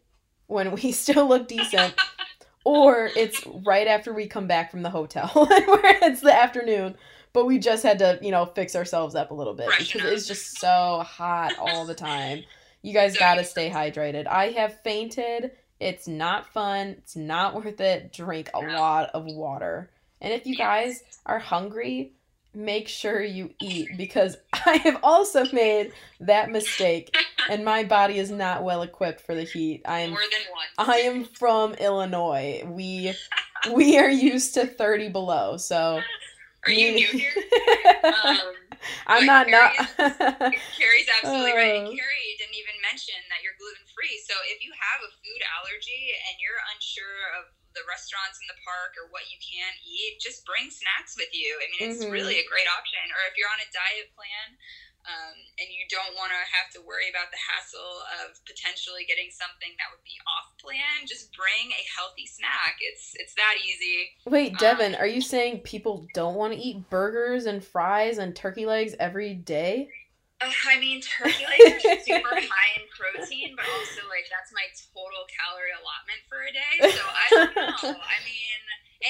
[0.47, 1.95] when we still look decent,
[2.65, 6.97] or it's right after we come back from the hotel where it's the afternoon,
[7.33, 10.27] but we just had to you know fix ourselves up a little bit because it's
[10.27, 12.45] just so hot all the time.
[12.83, 14.27] You guys gotta stay hydrated.
[14.27, 15.53] I have fainted.
[15.81, 16.89] It's not fun.
[16.99, 18.13] It's not worth it.
[18.13, 19.91] Drink a lot of water.
[20.21, 22.15] And if you guys are hungry,
[22.55, 27.15] make sure you eat because I have also made that mistake
[27.49, 29.83] and my body is not well equipped for the heat.
[29.87, 30.91] I am More than once.
[30.91, 32.63] I am from Illinois.
[32.67, 33.15] We
[33.73, 35.57] we are used to 30 below.
[35.57, 36.01] So
[36.67, 37.31] Are you new here?
[38.05, 38.39] um,
[39.07, 39.87] I'm not Carrie not is,
[40.77, 41.81] Carrie's absolutely uh, right.
[41.81, 44.23] Carrie didn't even mention that you're gluten free.
[44.23, 48.59] So if you have a food allergy and you're unsure of the restaurants in the
[48.63, 51.59] park or what you can eat, just bring snacks with you.
[51.59, 52.15] I mean, it's mm-hmm.
[52.15, 53.03] really a great option.
[53.11, 54.55] Or if you're on a diet plan,
[55.09, 59.33] um, and you don't want to have to worry about the hassle of potentially getting
[59.33, 62.77] something that would be off plan, just bring a healthy snack.
[62.81, 64.13] It's it's that easy.
[64.27, 68.37] Wait, Devin, um, are you saying people don't want to eat burgers and fries and
[68.37, 69.89] turkey legs every day?
[70.39, 74.63] Uh, I mean, turkey legs are super high in protein, but also like that's my
[74.95, 76.95] total calorie allotment for a day.
[76.95, 77.99] So I don't know.
[77.99, 78.61] I mean,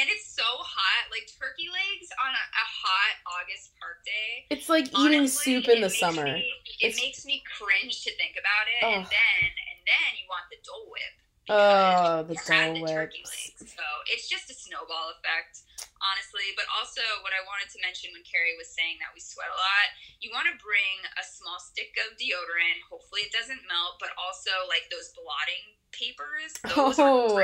[0.01, 1.13] and it's so hot.
[1.13, 4.49] Like turkey legs on a, a hot August park day.
[4.49, 6.25] It's like eating soup in the summer.
[6.25, 6.49] Me,
[6.81, 7.01] it it's...
[7.01, 8.81] makes me cringe to think about it.
[8.89, 11.15] And then and then you want the Dole Whip.
[11.49, 13.53] Oh, the Dole Whips.
[13.69, 15.68] So it's just a snowball effect
[16.01, 16.55] honestly.
[16.55, 19.59] But also, what I wanted to mention when Carrie was saying that we sweat a
[19.59, 19.89] lot,
[20.23, 22.83] you want to bring a small stick of deodorant.
[22.87, 26.51] Hopefully, it doesn't melt, but also like those blotting papers.
[26.75, 27.37] Those oh.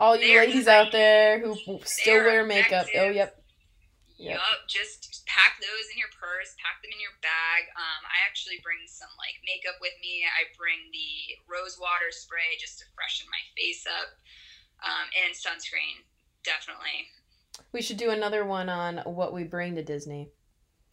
[0.00, 2.88] All you They're ladies out there who still wear makeup.
[2.88, 3.04] Oh, effective.
[3.04, 3.30] Oh, yep.
[4.16, 4.40] Yep.
[4.40, 4.60] yep.
[4.64, 7.68] Just pack those in your purse, pack them in your bag.
[7.76, 10.24] Um, I actually bring some like makeup with me.
[10.24, 14.08] I bring the rose water spray just to freshen my face up,
[14.80, 16.00] um, and sunscreen
[16.44, 17.08] definitely.
[17.72, 20.30] We should do another one on what we bring to Disney.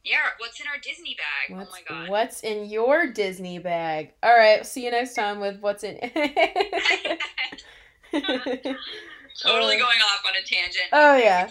[0.03, 1.55] Yeah, what's in our Disney bag?
[1.55, 2.09] Oh what's, oh my god.
[2.09, 4.13] What's in your Disney bag?
[4.23, 5.97] All right, see you next time with what's in.
[9.41, 10.87] totally uh, going off on a tangent.
[10.93, 11.49] Oh yeah.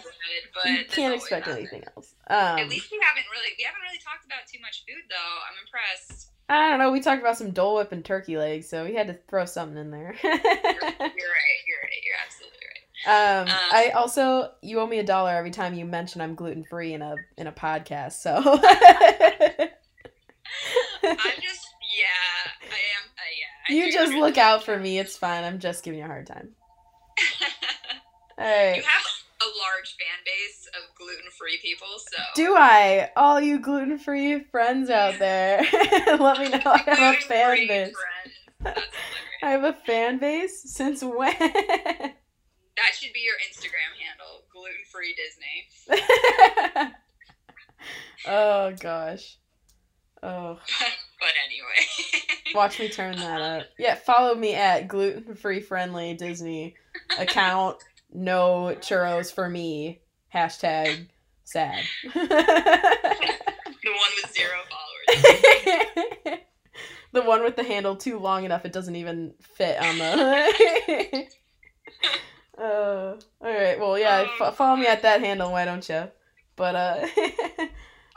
[0.54, 2.14] But you can't expect anything else.
[2.28, 5.34] Um, At least we haven't really we haven't really talked about too much food though.
[5.44, 6.30] I'm impressed.
[6.48, 6.92] I don't know.
[6.92, 9.76] We talked about some Dole Whip and turkey legs, so we had to throw something
[9.76, 10.14] in there.
[10.22, 11.60] you're, you're right.
[11.66, 12.02] You're right.
[12.04, 12.75] You're absolutely right.
[13.06, 16.64] Um, um, I also you owe me a dollar every time you mention I'm gluten
[16.64, 18.14] free in a in a podcast.
[18.14, 18.58] So I'm
[21.40, 21.66] just
[21.96, 23.04] yeah, I am.
[23.16, 23.68] Uh, yeah.
[23.68, 24.98] I you just look out for me.
[24.98, 25.44] It's fine.
[25.44, 26.50] I'm just giving you a hard time.
[28.38, 28.76] All right.
[28.76, 29.04] You have
[29.40, 33.10] a large fan base of gluten free people, so do I?
[33.16, 35.58] All you gluten free friends out there,
[36.18, 36.60] let me know.
[36.64, 37.94] I have a fan base.
[39.42, 42.14] I have a fan base since when?
[42.76, 46.92] That should be your Instagram handle, gluten free Disney.
[48.26, 49.38] oh gosh.
[50.22, 50.58] Oh.
[51.20, 51.86] but anyway.
[52.54, 53.66] Watch me turn that up.
[53.78, 56.74] Yeah, follow me at gluten free friendly Disney
[57.18, 57.78] account.
[58.12, 60.00] No churros for me.
[60.34, 61.08] Hashtag
[61.44, 61.82] sad.
[62.12, 62.20] the
[63.84, 66.40] one with zero followers.
[67.12, 71.26] the one with the handle too long enough it doesn't even fit on the.
[72.58, 73.78] Uh, all right.
[73.78, 74.26] Well, yeah.
[74.40, 76.08] F- follow me at that handle, why don't you?
[76.56, 77.06] But uh,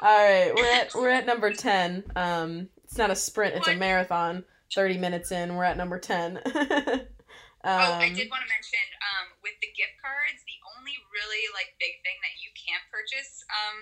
[0.01, 0.51] all right.
[0.55, 2.03] We're at we're at number ten.
[2.15, 4.43] Um, it's not a sprint; it's a marathon.
[4.73, 6.37] Thirty minutes in, we're at number ten.
[6.37, 11.43] um, oh, I did want to mention um, with the gift cards, the only really
[11.53, 13.77] like big thing that you can't purchase um,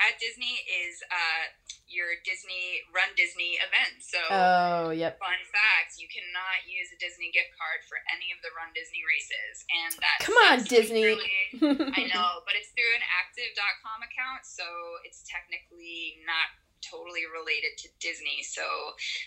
[0.00, 1.44] at Disney is uh,
[1.90, 4.00] your Disney Run Disney event.
[4.00, 5.20] So, oh, yep.
[5.20, 9.04] Fun fact: you cannot use a Disney gift card for any of the Run Disney
[9.04, 10.18] races, and that.
[10.24, 11.04] Come on, Disney.
[11.04, 11.36] Really,
[11.96, 14.64] I know, but it's through an active.com account, so
[15.04, 16.48] it's technically not
[16.80, 18.40] totally related to Disney.
[18.42, 18.64] So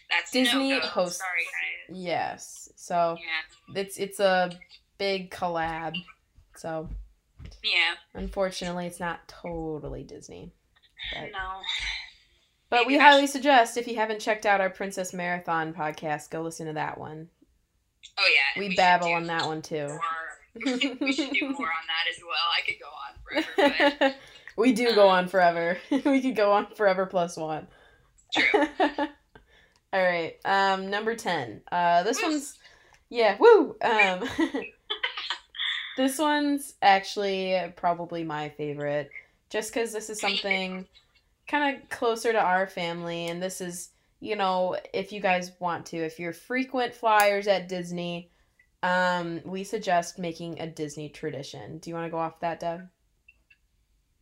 [0.10, 1.22] that's Disney no hosts.
[1.22, 1.94] Sorry, guys.
[1.94, 2.70] Yes.
[2.76, 3.82] So yeah.
[3.82, 4.52] it's it's a
[4.98, 5.96] big collab.
[6.56, 6.90] So
[7.64, 7.96] yeah.
[8.14, 10.52] Unfortunately, it's not totally Disney.
[11.14, 11.32] But...
[11.32, 11.62] No.
[12.70, 16.66] But we highly suggest if you haven't checked out our Princess Marathon podcast, go listen
[16.66, 17.30] to that one.
[18.18, 19.88] Oh yeah, we, we babble on that one too.
[20.56, 22.50] we should do more on that as well.
[22.52, 23.96] I could go on forever.
[24.00, 24.16] But,
[24.58, 25.78] we do um, go on forever.
[25.92, 27.68] we could go on forever plus one.
[28.36, 28.68] True.
[29.94, 30.36] All right.
[30.44, 31.62] Um, number ten.
[31.72, 32.58] Uh, this one's
[33.10, 33.38] yeah.
[33.40, 33.76] Woo.
[33.82, 34.28] Um,
[35.98, 39.10] this one's actually probably my favorite,
[39.54, 40.88] just because this is something
[41.48, 45.86] kind of closer to our family and this is you know if you guys want
[45.86, 48.32] to if you're frequent flyers at disney
[48.84, 51.80] um, we suggest making a disney tradition.
[51.80, 52.92] Do you want to go off that deb?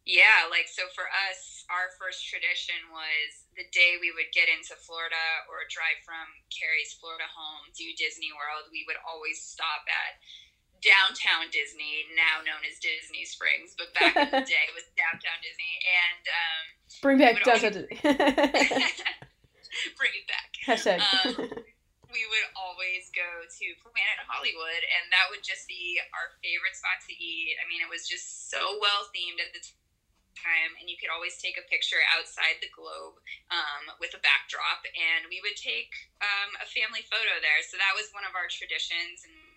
[0.05, 4.73] Yeah like so for us our first tradition was the day we would get into
[4.81, 10.17] florida or drive from carrie's florida home to disney world we would always stop at
[10.81, 15.37] downtown Disney, now known as Disney Springs, but back in the day it was downtown
[15.41, 15.73] Disney.
[15.85, 16.63] And um,
[17.01, 17.97] bring back downtown Disney.
[19.97, 20.49] bring it back.
[20.65, 20.99] Hashtag.
[20.99, 21.37] Um,
[22.11, 26.99] we would always go to Planet Hollywood, and that would just be our favorite spot
[27.07, 27.55] to eat.
[27.55, 29.63] I mean, it was just so well themed at the
[30.35, 33.15] time, and you could always take a picture outside the globe
[33.47, 37.63] um, with a backdrop, and we would take um, a family photo there.
[37.63, 39.50] So that was one of our traditions, and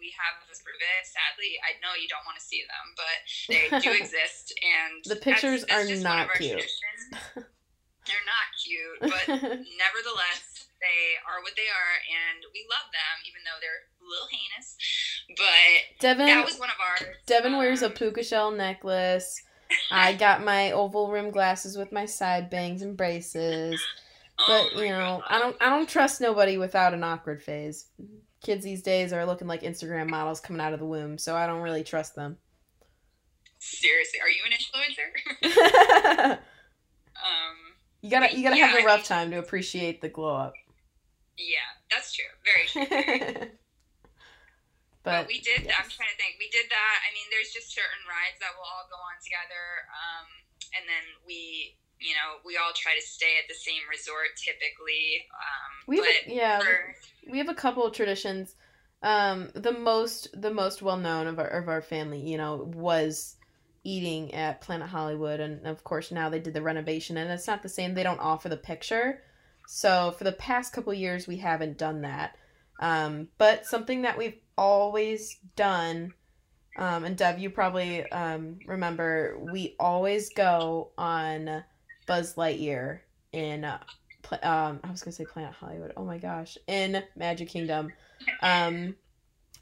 [0.00, 1.04] we have this it.
[1.04, 3.16] Sadly, I know you don't want to see them, but
[3.52, 6.64] they do exist, and the pictures that's, that's are not cute.
[8.08, 13.44] They're not cute, but nevertheless, they are what they are, and we love them, even
[13.44, 14.76] though they're a little heinous.
[15.36, 17.06] But Devin, that was one of our.
[17.26, 19.40] Devin um, wears a um, puka shell necklace.
[19.92, 23.80] I got my oval rim glasses with my side bangs and braces.
[24.38, 25.24] But oh you know, God.
[25.28, 27.86] I don't I don't trust nobody without an awkward phase
[28.42, 31.46] kids these days are looking like Instagram models coming out of the womb, so I
[31.46, 32.36] don't really trust them.
[33.58, 36.38] Seriously, are you an influencer?
[37.20, 37.56] um,
[38.00, 40.54] you gotta you gotta yeah, have a rough time to appreciate the glow up.
[41.36, 42.32] Yeah, that's true.
[42.44, 42.88] Very true.
[45.04, 45.68] but, but we did.
[45.68, 45.76] Yes.
[45.76, 46.40] I'm trying to think.
[46.40, 46.96] We did that.
[47.04, 50.28] I mean, there's just certain rides that will all go on together, um,
[50.76, 55.28] and then we, you know, we all try to stay at the same resort typically.
[55.36, 56.96] Um, we yeah, for...
[57.28, 58.54] we have a couple of traditions.
[59.02, 63.36] Um, the most the most well known of our of our family, you know, was
[63.82, 67.62] eating at Planet Hollywood, and of course now they did the renovation, and it's not
[67.62, 67.94] the same.
[67.94, 69.22] They don't offer the picture,
[69.66, 72.36] so for the past couple years we haven't done that.
[72.80, 76.12] Um, but something that we've always done,
[76.76, 81.64] um, and Dev, you probably um, remember, we always go on
[82.06, 83.00] Buzz Lightyear
[83.32, 83.66] in.
[84.42, 85.92] Um, I was gonna say Planet Hollywood.
[85.96, 87.92] Oh my gosh, in Magic Kingdom.
[88.42, 88.94] Um,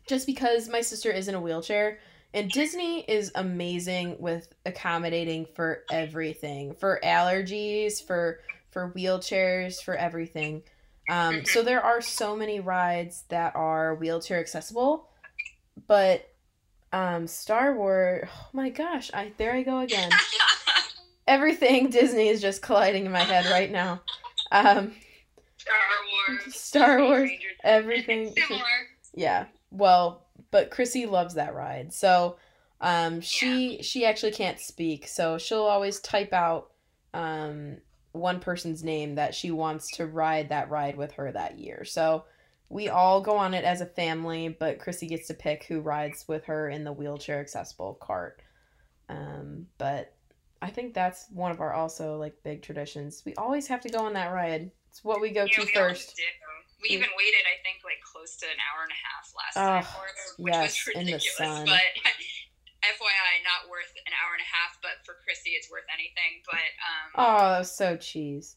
[0.08, 1.98] just because my sister is in a wheelchair,
[2.34, 8.40] and Disney is amazing with accommodating for everything, for allergies, for
[8.70, 10.62] for wheelchairs, for everything.
[11.08, 11.44] Um, mm-hmm.
[11.46, 15.08] so there are so many rides that are wheelchair accessible,
[15.86, 16.28] but
[16.92, 18.28] um, Star Wars.
[18.30, 19.10] Oh my gosh!
[19.14, 20.10] I there I go again.
[21.26, 24.00] Everything Disney is just colliding in my head right now.
[24.52, 24.92] Um,
[25.56, 25.76] Star
[26.28, 26.54] Wars.
[26.54, 27.30] Star Wars.
[27.64, 28.34] Everything.
[28.36, 28.64] Similar.
[29.14, 29.46] Yeah.
[29.70, 31.92] Well, but Chrissy loves that ride.
[31.92, 32.36] So
[32.80, 33.82] um, she yeah.
[33.82, 36.70] she actually can't speak, so she'll always type out
[37.12, 37.78] um,
[38.12, 41.84] one person's name that she wants to ride that ride with her that year.
[41.84, 42.24] So
[42.68, 46.26] we all go on it as a family, but Chrissy gets to pick who rides
[46.28, 48.42] with her in the wheelchair accessible cart.
[49.08, 50.14] Um, but
[50.60, 53.22] I think that's one of our also like big traditions.
[53.24, 54.70] We always have to go on that ride.
[54.90, 56.20] It's what we go yeah, to we first.
[56.82, 59.66] We even waited, I think, like close to an hour and a half last oh,
[59.66, 61.66] time for it, which yes, was ridiculous.
[61.66, 61.86] But
[62.86, 66.42] FYI, not worth an hour and a half, but for Chrissy, it's worth anything.
[66.46, 68.56] But um, oh, so cheese.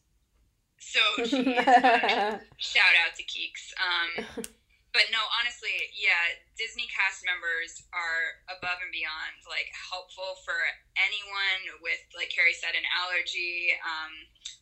[0.77, 1.57] So cheese.
[2.57, 3.73] shout out to Keeks.
[3.81, 4.45] Um,
[4.91, 10.55] but no, honestly, yeah, Disney cast members are above and beyond like helpful for
[10.99, 14.11] anyone with, like Carrie said, an allergy um,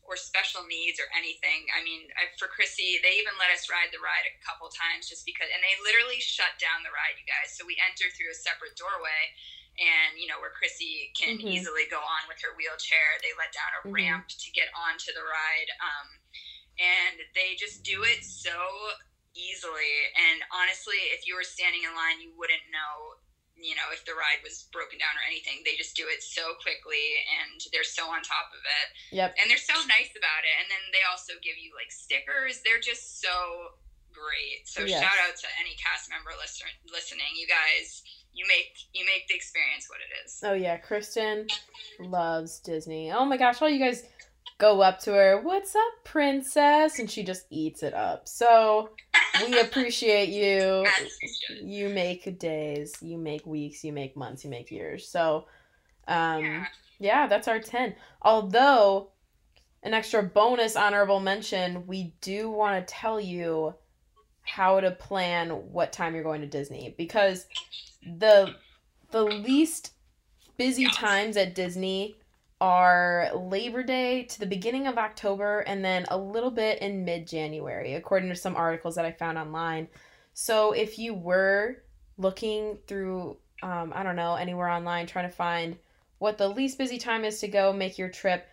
[0.05, 1.65] or special needs or anything.
[1.73, 5.09] I mean, I, for Chrissy, they even let us ride the ride a couple times
[5.09, 7.57] just because, and they literally shut down the ride, you guys.
[7.57, 9.33] So we enter through a separate doorway
[9.79, 11.55] and you know where Chrissy can mm-hmm.
[11.55, 13.17] easily go on with her wheelchair.
[13.23, 13.97] They let down a mm-hmm.
[13.97, 16.07] ramp to get onto the ride, um,
[16.77, 18.53] and they just do it so
[19.39, 20.11] easily.
[20.19, 23.15] And honestly, if you were standing in line, you wouldn't know,
[23.55, 25.63] you know, if the ride was broken down or anything.
[25.63, 28.87] They just do it so quickly and they're so on top of it.
[29.15, 29.39] Yep.
[29.39, 30.55] And they're so nice about it.
[30.59, 32.59] And then they also give you like stickers.
[32.67, 33.79] They're just so
[34.11, 34.67] great.
[34.67, 34.99] So yes.
[34.99, 37.31] shout out to any cast member listen- listening.
[37.39, 40.39] You guys you make you make the experience what it is.
[40.43, 41.47] Oh yeah, Kristen
[41.99, 43.11] loves Disney.
[43.11, 44.03] Oh my gosh, all you guys
[44.57, 48.27] go up to her, "What's up, princess?" and she just eats it up.
[48.27, 48.91] So,
[49.45, 50.85] we appreciate you.
[51.61, 55.07] You make days, you make weeks, you make months, you make years.
[55.07, 55.45] So,
[56.07, 56.65] um yeah,
[56.99, 57.95] yeah that's our 10.
[58.21, 59.09] Although
[59.83, 63.75] an extra bonus honorable mention, we do want to tell you
[64.41, 67.45] how to plan what time you're going to Disney because
[68.03, 68.55] the
[69.11, 69.93] the least
[70.57, 72.15] busy times at Disney
[72.61, 77.27] are Labor Day to the beginning of October and then a little bit in mid
[77.27, 79.87] January, according to some articles that I found online.
[80.33, 81.83] So if you were
[82.17, 85.77] looking through, um, I don't know, anywhere online trying to find
[86.17, 88.47] what the least busy time is to go make your trip,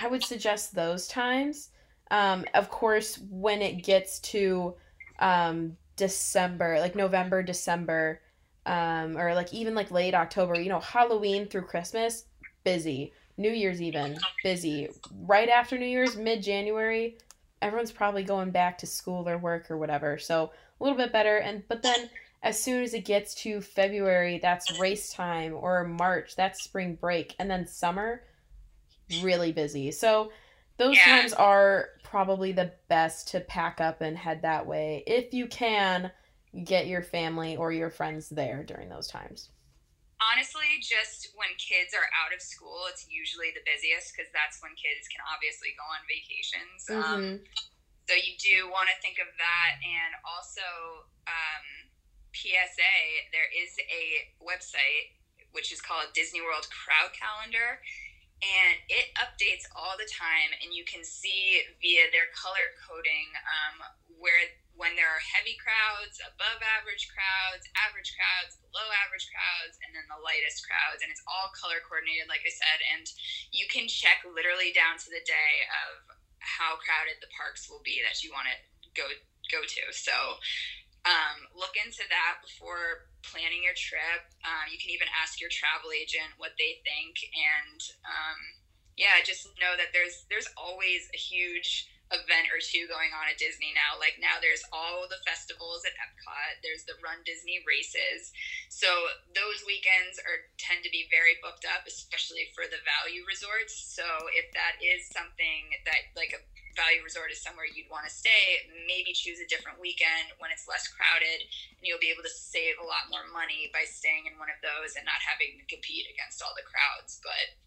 [0.00, 1.70] I would suggest those times.
[2.10, 4.74] Um, of course, when it gets to
[5.18, 8.20] um, December, like November, December,
[8.66, 12.24] um, or like even like late October, you know, Halloween through Christmas,
[12.64, 13.12] busy.
[13.38, 14.88] New Year's even busy.
[15.22, 17.16] Right after New Year's, mid January,
[17.62, 20.18] everyone's probably going back to school or work or whatever.
[20.18, 21.38] So a little bit better.
[21.38, 22.10] And but then
[22.42, 27.34] as soon as it gets to February, that's race time, or March, that's spring break,
[27.38, 28.22] and then summer,
[29.22, 29.90] really busy.
[29.90, 30.30] So
[30.76, 31.20] those yeah.
[31.20, 36.12] times are probably the best to pack up and head that way if you can
[36.64, 39.50] get your family or your friends there during those times?
[40.18, 44.74] Honestly, just when kids are out of school, it's usually the busiest because that's when
[44.74, 46.78] kids can obviously go on vacations.
[46.90, 47.38] Um, mm-hmm.
[47.38, 47.66] Um,
[48.10, 49.78] so you do want to think of that.
[49.78, 51.64] And also, um,
[52.34, 52.94] PSA,
[53.30, 55.18] there is a website
[55.52, 57.80] which is called Disney World Crowd Calendar.
[58.38, 63.76] And it updates all the time, and you can see via their color coding um,
[64.22, 64.46] where
[64.78, 70.06] when there are heavy crowds, above average crowds, average crowds, below average crowds, and then
[70.06, 71.02] the lightest crowds.
[71.02, 72.78] And it's all color coordinated, like I said.
[72.94, 73.04] And
[73.50, 77.98] you can check literally down to the day of how crowded the parks will be
[78.06, 78.56] that you want to
[78.94, 79.10] go
[79.50, 79.84] go to.
[79.90, 80.14] So
[81.02, 84.30] um, look into that before planning your trip.
[84.46, 88.40] Um, you can even ask your travel agent what they think, and um,
[88.94, 93.36] yeah, just know that there's there's always a huge event or two going on at
[93.36, 94.00] Disney now.
[94.00, 98.32] Like now there's all the festivals at Epcot, there's the Run Disney races.
[98.72, 98.88] So
[99.36, 103.76] those weekends are tend to be very booked up, especially for the value resorts.
[103.76, 106.40] So if that is something that like a
[106.78, 110.70] value resort is somewhere you'd want to stay, maybe choose a different weekend when it's
[110.70, 114.38] less crowded and you'll be able to save a lot more money by staying in
[114.38, 117.18] one of those and not having to compete against all the crowds.
[117.18, 117.58] But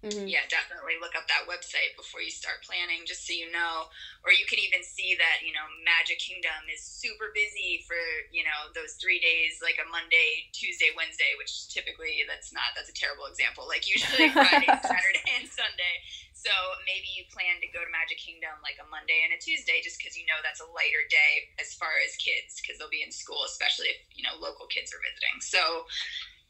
[0.00, 0.32] Mm-hmm.
[0.32, 3.92] Yeah, definitely look up that website before you start planning, just so you know.
[4.24, 8.00] Or you can even see that, you know, Magic Kingdom is super busy for,
[8.32, 12.88] you know, those three days, like a Monday, Tuesday, Wednesday, which typically that's not, that's
[12.88, 13.68] a terrible example.
[13.68, 15.96] Like usually Friday, Saturday, and Sunday.
[16.32, 16.52] So
[16.88, 20.00] maybe you plan to go to Magic Kingdom like a Monday and a Tuesday just
[20.00, 23.12] because you know that's a lighter day as far as kids because they'll be in
[23.12, 25.44] school, especially if, you know, local kids are visiting.
[25.44, 25.84] So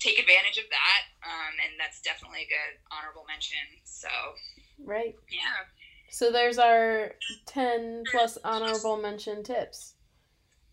[0.00, 1.02] take advantage of that.
[1.22, 3.58] Um, and that's definitely a good honorable mention.
[3.84, 4.08] So,
[4.84, 5.14] right.
[5.30, 5.68] Yeah.
[6.10, 7.12] So there's our
[7.46, 9.94] 10 plus honorable mention tips.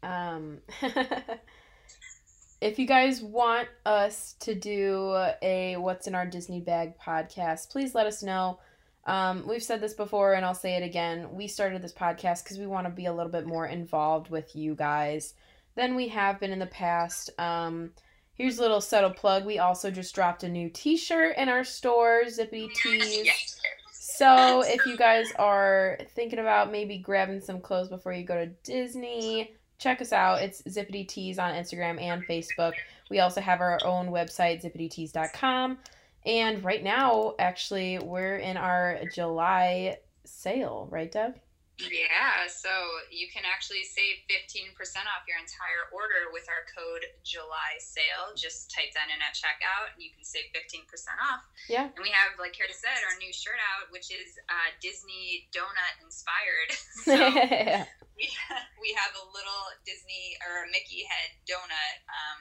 [0.02, 0.60] Um,
[2.62, 7.94] if you guys want us to do a What's in Our Disney Bag podcast, please
[7.94, 8.60] let us know.
[9.06, 11.30] Um, we've said this before and I'll say it again.
[11.32, 14.56] We started this podcast because we want to be a little bit more involved with
[14.56, 15.34] you guys
[15.76, 17.30] than we have been in the past.
[17.40, 17.92] Um,
[18.38, 19.46] Here's a little subtle plug.
[19.46, 23.60] We also just dropped a new t-shirt in our store, Zippity Tees.
[23.92, 28.46] So if you guys are thinking about maybe grabbing some clothes before you go to
[28.64, 30.42] Disney, check us out.
[30.42, 32.74] It's Zippity Tees on Instagram and Facebook.
[33.10, 35.80] We also have our own website, zippity-tees.com.
[36.26, 41.40] And right now, actually, we're in our July sale, right, Deb?
[41.78, 42.74] Yeah, so
[43.14, 44.74] you can actually save 15%
[45.06, 48.34] off your entire order with our code July sale.
[48.34, 50.90] Just type that in at checkout and you can save 15%
[51.22, 51.46] off.
[51.70, 51.94] Yeah.
[51.94, 56.02] And we have, like Kara said, our new shirt out, which is uh, Disney donut
[56.02, 56.70] inspired.
[57.06, 57.14] so
[58.18, 58.26] we,
[58.84, 62.40] we have a little Disney or a Mickey head donut um,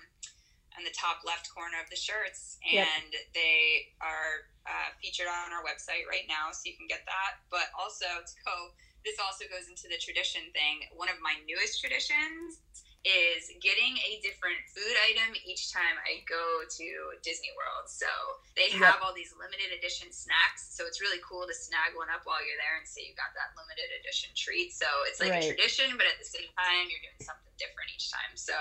[0.81, 2.57] on the top left corner of the shirts.
[2.65, 3.37] And yep.
[3.37, 7.45] they are uh, featured on our website right now, so you can get that.
[7.53, 8.73] But also to go
[9.07, 10.91] this also goes into the tradition thing.
[10.99, 12.59] One of my newest traditions
[13.07, 16.87] is getting a different food item each time I go to
[17.23, 17.87] Disney World.
[17.87, 18.11] So
[18.59, 20.75] they have all these limited edition snacks.
[20.75, 23.31] So it's really cool to snag one up while you're there and say you got
[23.39, 24.75] that limited edition treat.
[24.75, 25.47] So it's like right.
[25.47, 28.35] a tradition, but at the same time, you're doing something different each time.
[28.35, 28.59] So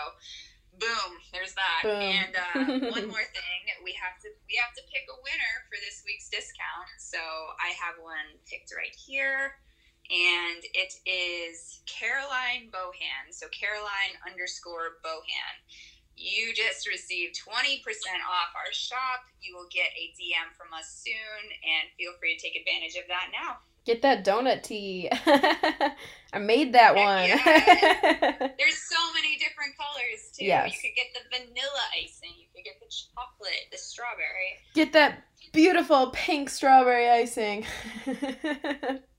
[0.77, 1.81] boom, there's that.
[1.81, 1.97] Boom.
[1.97, 2.61] And uh,
[3.01, 6.29] one more thing, we have to we have to pick a winner for this week's
[6.29, 6.89] discount.
[7.01, 7.17] So
[7.57, 9.57] I have one picked right here
[10.11, 13.31] and it is Caroline Bohan.
[13.31, 15.55] So Caroline underscore Bohan.
[16.17, 17.83] You just received 20%
[18.23, 19.27] off our shop.
[19.41, 23.07] You will get a DM from us soon, and feel free to take advantage of
[23.09, 23.57] that now.
[23.85, 25.09] Get that donut tee.
[26.33, 27.29] I made that one.
[28.57, 30.45] There's so many different colors too.
[30.45, 30.73] Yes.
[30.73, 32.31] You could get the vanilla icing.
[32.39, 34.57] You could get the chocolate, the strawberry.
[34.73, 37.65] Get that beautiful pink strawberry icing.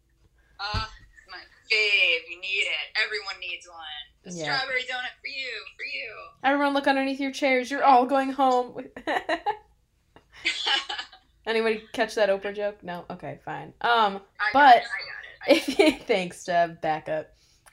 [0.61, 0.87] Uh,
[1.31, 1.39] my
[1.71, 2.31] fave.
[2.31, 2.97] You need it.
[3.05, 3.79] Everyone needs one.
[4.27, 4.57] A yeah.
[4.57, 5.51] strawberry donut for you.
[5.77, 6.15] For you.
[6.45, 7.71] Everyone, look underneath your chairs.
[7.71, 8.85] You're all going home.
[11.47, 12.83] Anybody catch that Oprah joke?
[12.83, 13.05] No.
[13.09, 13.73] Okay, fine.
[13.81, 14.83] Um, I but
[15.49, 16.81] if you thanks, Deb.
[16.81, 17.29] Back up.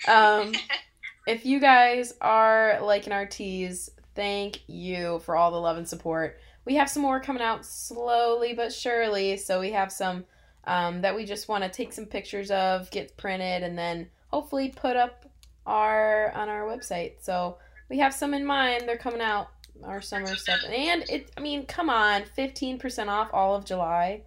[0.08, 0.54] Um,
[1.28, 6.38] if you guys are liking our tees, thank you for all the love and support.
[6.66, 9.38] We have some more coming out slowly but surely.
[9.38, 10.26] So we have some
[10.66, 14.70] um, that we just want to take some pictures of, get printed, and then hopefully
[14.76, 15.26] put up
[15.66, 17.14] our on our website.
[17.22, 17.58] So
[17.90, 18.84] we have some in mind.
[18.88, 19.48] They're coming out
[19.84, 21.32] our summer stuff, and it.
[21.38, 24.22] I mean, come on, fifteen percent off all of July.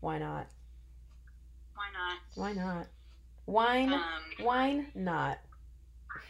[0.00, 0.46] Why not?
[1.74, 2.18] Why not?
[2.34, 2.86] Why not?
[3.46, 3.92] Wine.
[3.92, 4.02] Um,
[4.44, 5.38] wine not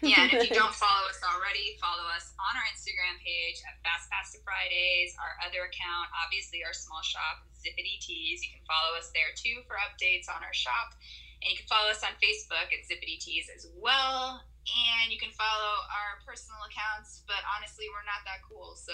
[0.02, 3.80] yeah, and if you don't follow us already, follow us on our Instagram page at
[3.80, 5.16] Fast Pass to Fridays.
[5.16, 8.44] Our other account, obviously, our small shop, Zippity Tees.
[8.44, 10.96] You can follow us there too for updates on our shop.
[11.42, 14.40] And you can follow us on Facebook at Zippity Tees as well.
[14.66, 18.92] And you can follow our personal accounts, but honestly, we're not that cool, so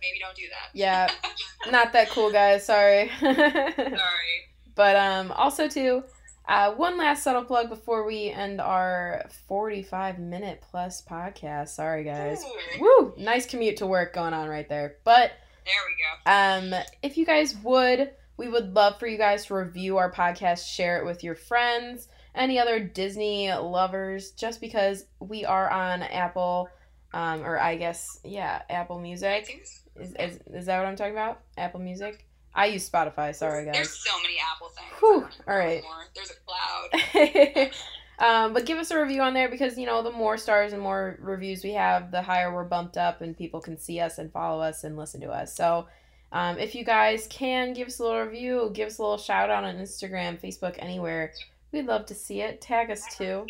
[0.00, 0.74] maybe don't do that.
[0.74, 1.08] Yeah,
[1.70, 2.66] not that cool, guys.
[2.66, 3.08] Sorry.
[3.20, 4.36] Sorry.
[4.74, 6.02] But um, also too,
[6.48, 11.68] uh, one last subtle plug before we end our 45 minute plus podcast.
[11.68, 12.44] Sorry, guys.
[12.80, 13.14] Woo!
[13.16, 14.96] Nice commute to work going on right there.
[15.04, 15.32] But
[15.64, 16.76] there we go.
[16.76, 20.66] Um, if you guys would, we would love for you guys to review our podcast,
[20.66, 26.68] share it with your friends, any other Disney lovers, just because we are on Apple,
[27.14, 29.62] um, or I guess yeah, Apple Music.
[29.96, 31.40] Is, is, is that what I'm talking about?
[31.56, 32.26] Apple Music.
[32.54, 33.34] I use Spotify.
[33.34, 33.74] Sorry, guys.
[33.74, 34.88] There's so many Apple things.
[35.00, 35.28] Whew.
[35.48, 35.82] All right.
[36.14, 37.70] There's a cloud.
[38.18, 40.82] um, but give us a review on there because you know the more stars and
[40.82, 44.30] more reviews we have, the higher we're bumped up, and people can see us and
[44.32, 45.54] follow us and listen to us.
[45.54, 45.86] So.
[46.34, 49.50] Um, if you guys can give us a little review, give us a little shout
[49.50, 51.34] out on Instagram, Facebook, anywhere,
[51.72, 52.60] we'd love to see it.
[52.60, 53.46] Tag us too.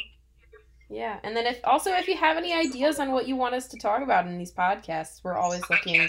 [0.88, 3.66] Yeah, and then if also if you have any ideas on what you want us
[3.68, 6.08] to talk about in these podcasts, we're always looking.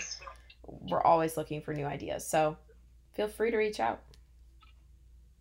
[0.65, 2.27] We're always looking for new ideas.
[2.27, 2.57] So
[3.15, 4.01] feel free to reach out.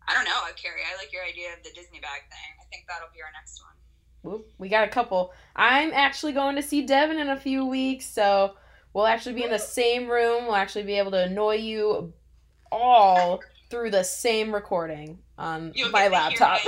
[0.07, 0.81] I don't know, Carrie.
[0.91, 2.53] I like your idea of the Disney bag thing.
[2.61, 3.61] I think that'll be our next
[4.23, 4.43] one.
[4.57, 5.33] we got a couple.
[5.55, 8.55] I'm actually going to see Devin in a few weeks, so
[8.93, 10.45] we'll actually be in the same room.
[10.45, 12.13] We'll actually be able to annoy you
[12.71, 16.59] all through the same recording on You'll my laptop.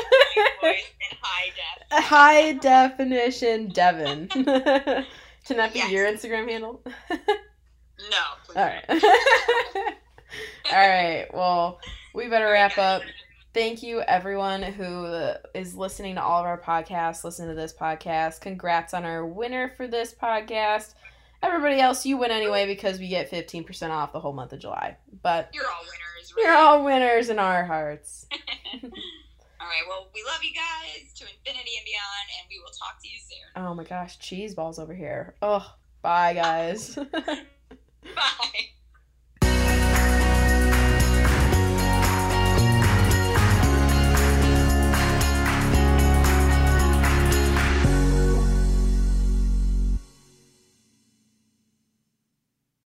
[0.62, 0.80] My
[1.22, 1.52] high,
[1.92, 2.04] def.
[2.04, 4.28] high definition Devin.
[5.46, 5.92] Can that be yes.
[5.92, 6.82] your Instagram handle?
[7.10, 8.56] no.
[8.56, 9.96] All right.
[10.72, 11.28] All right.
[11.34, 11.80] Well,
[12.14, 13.02] we better wrap up.
[13.54, 15.06] Thank you, everyone who
[15.54, 18.42] is listening to all of our podcasts, listen to this podcast.
[18.42, 20.94] Congrats on our winner for this podcast.
[21.42, 24.98] Everybody else, you win anyway because we get 15% off the whole month of July.
[25.22, 26.44] But you're all winners, right?
[26.44, 28.26] You're all winners in our hearts.
[28.84, 29.84] all right.
[29.88, 33.20] Well, we love you guys to infinity and beyond, and we will talk to you
[33.20, 33.64] soon.
[33.64, 35.36] Oh my gosh, cheese balls over here.
[35.42, 35.66] Oh,
[36.02, 36.98] bye, guys.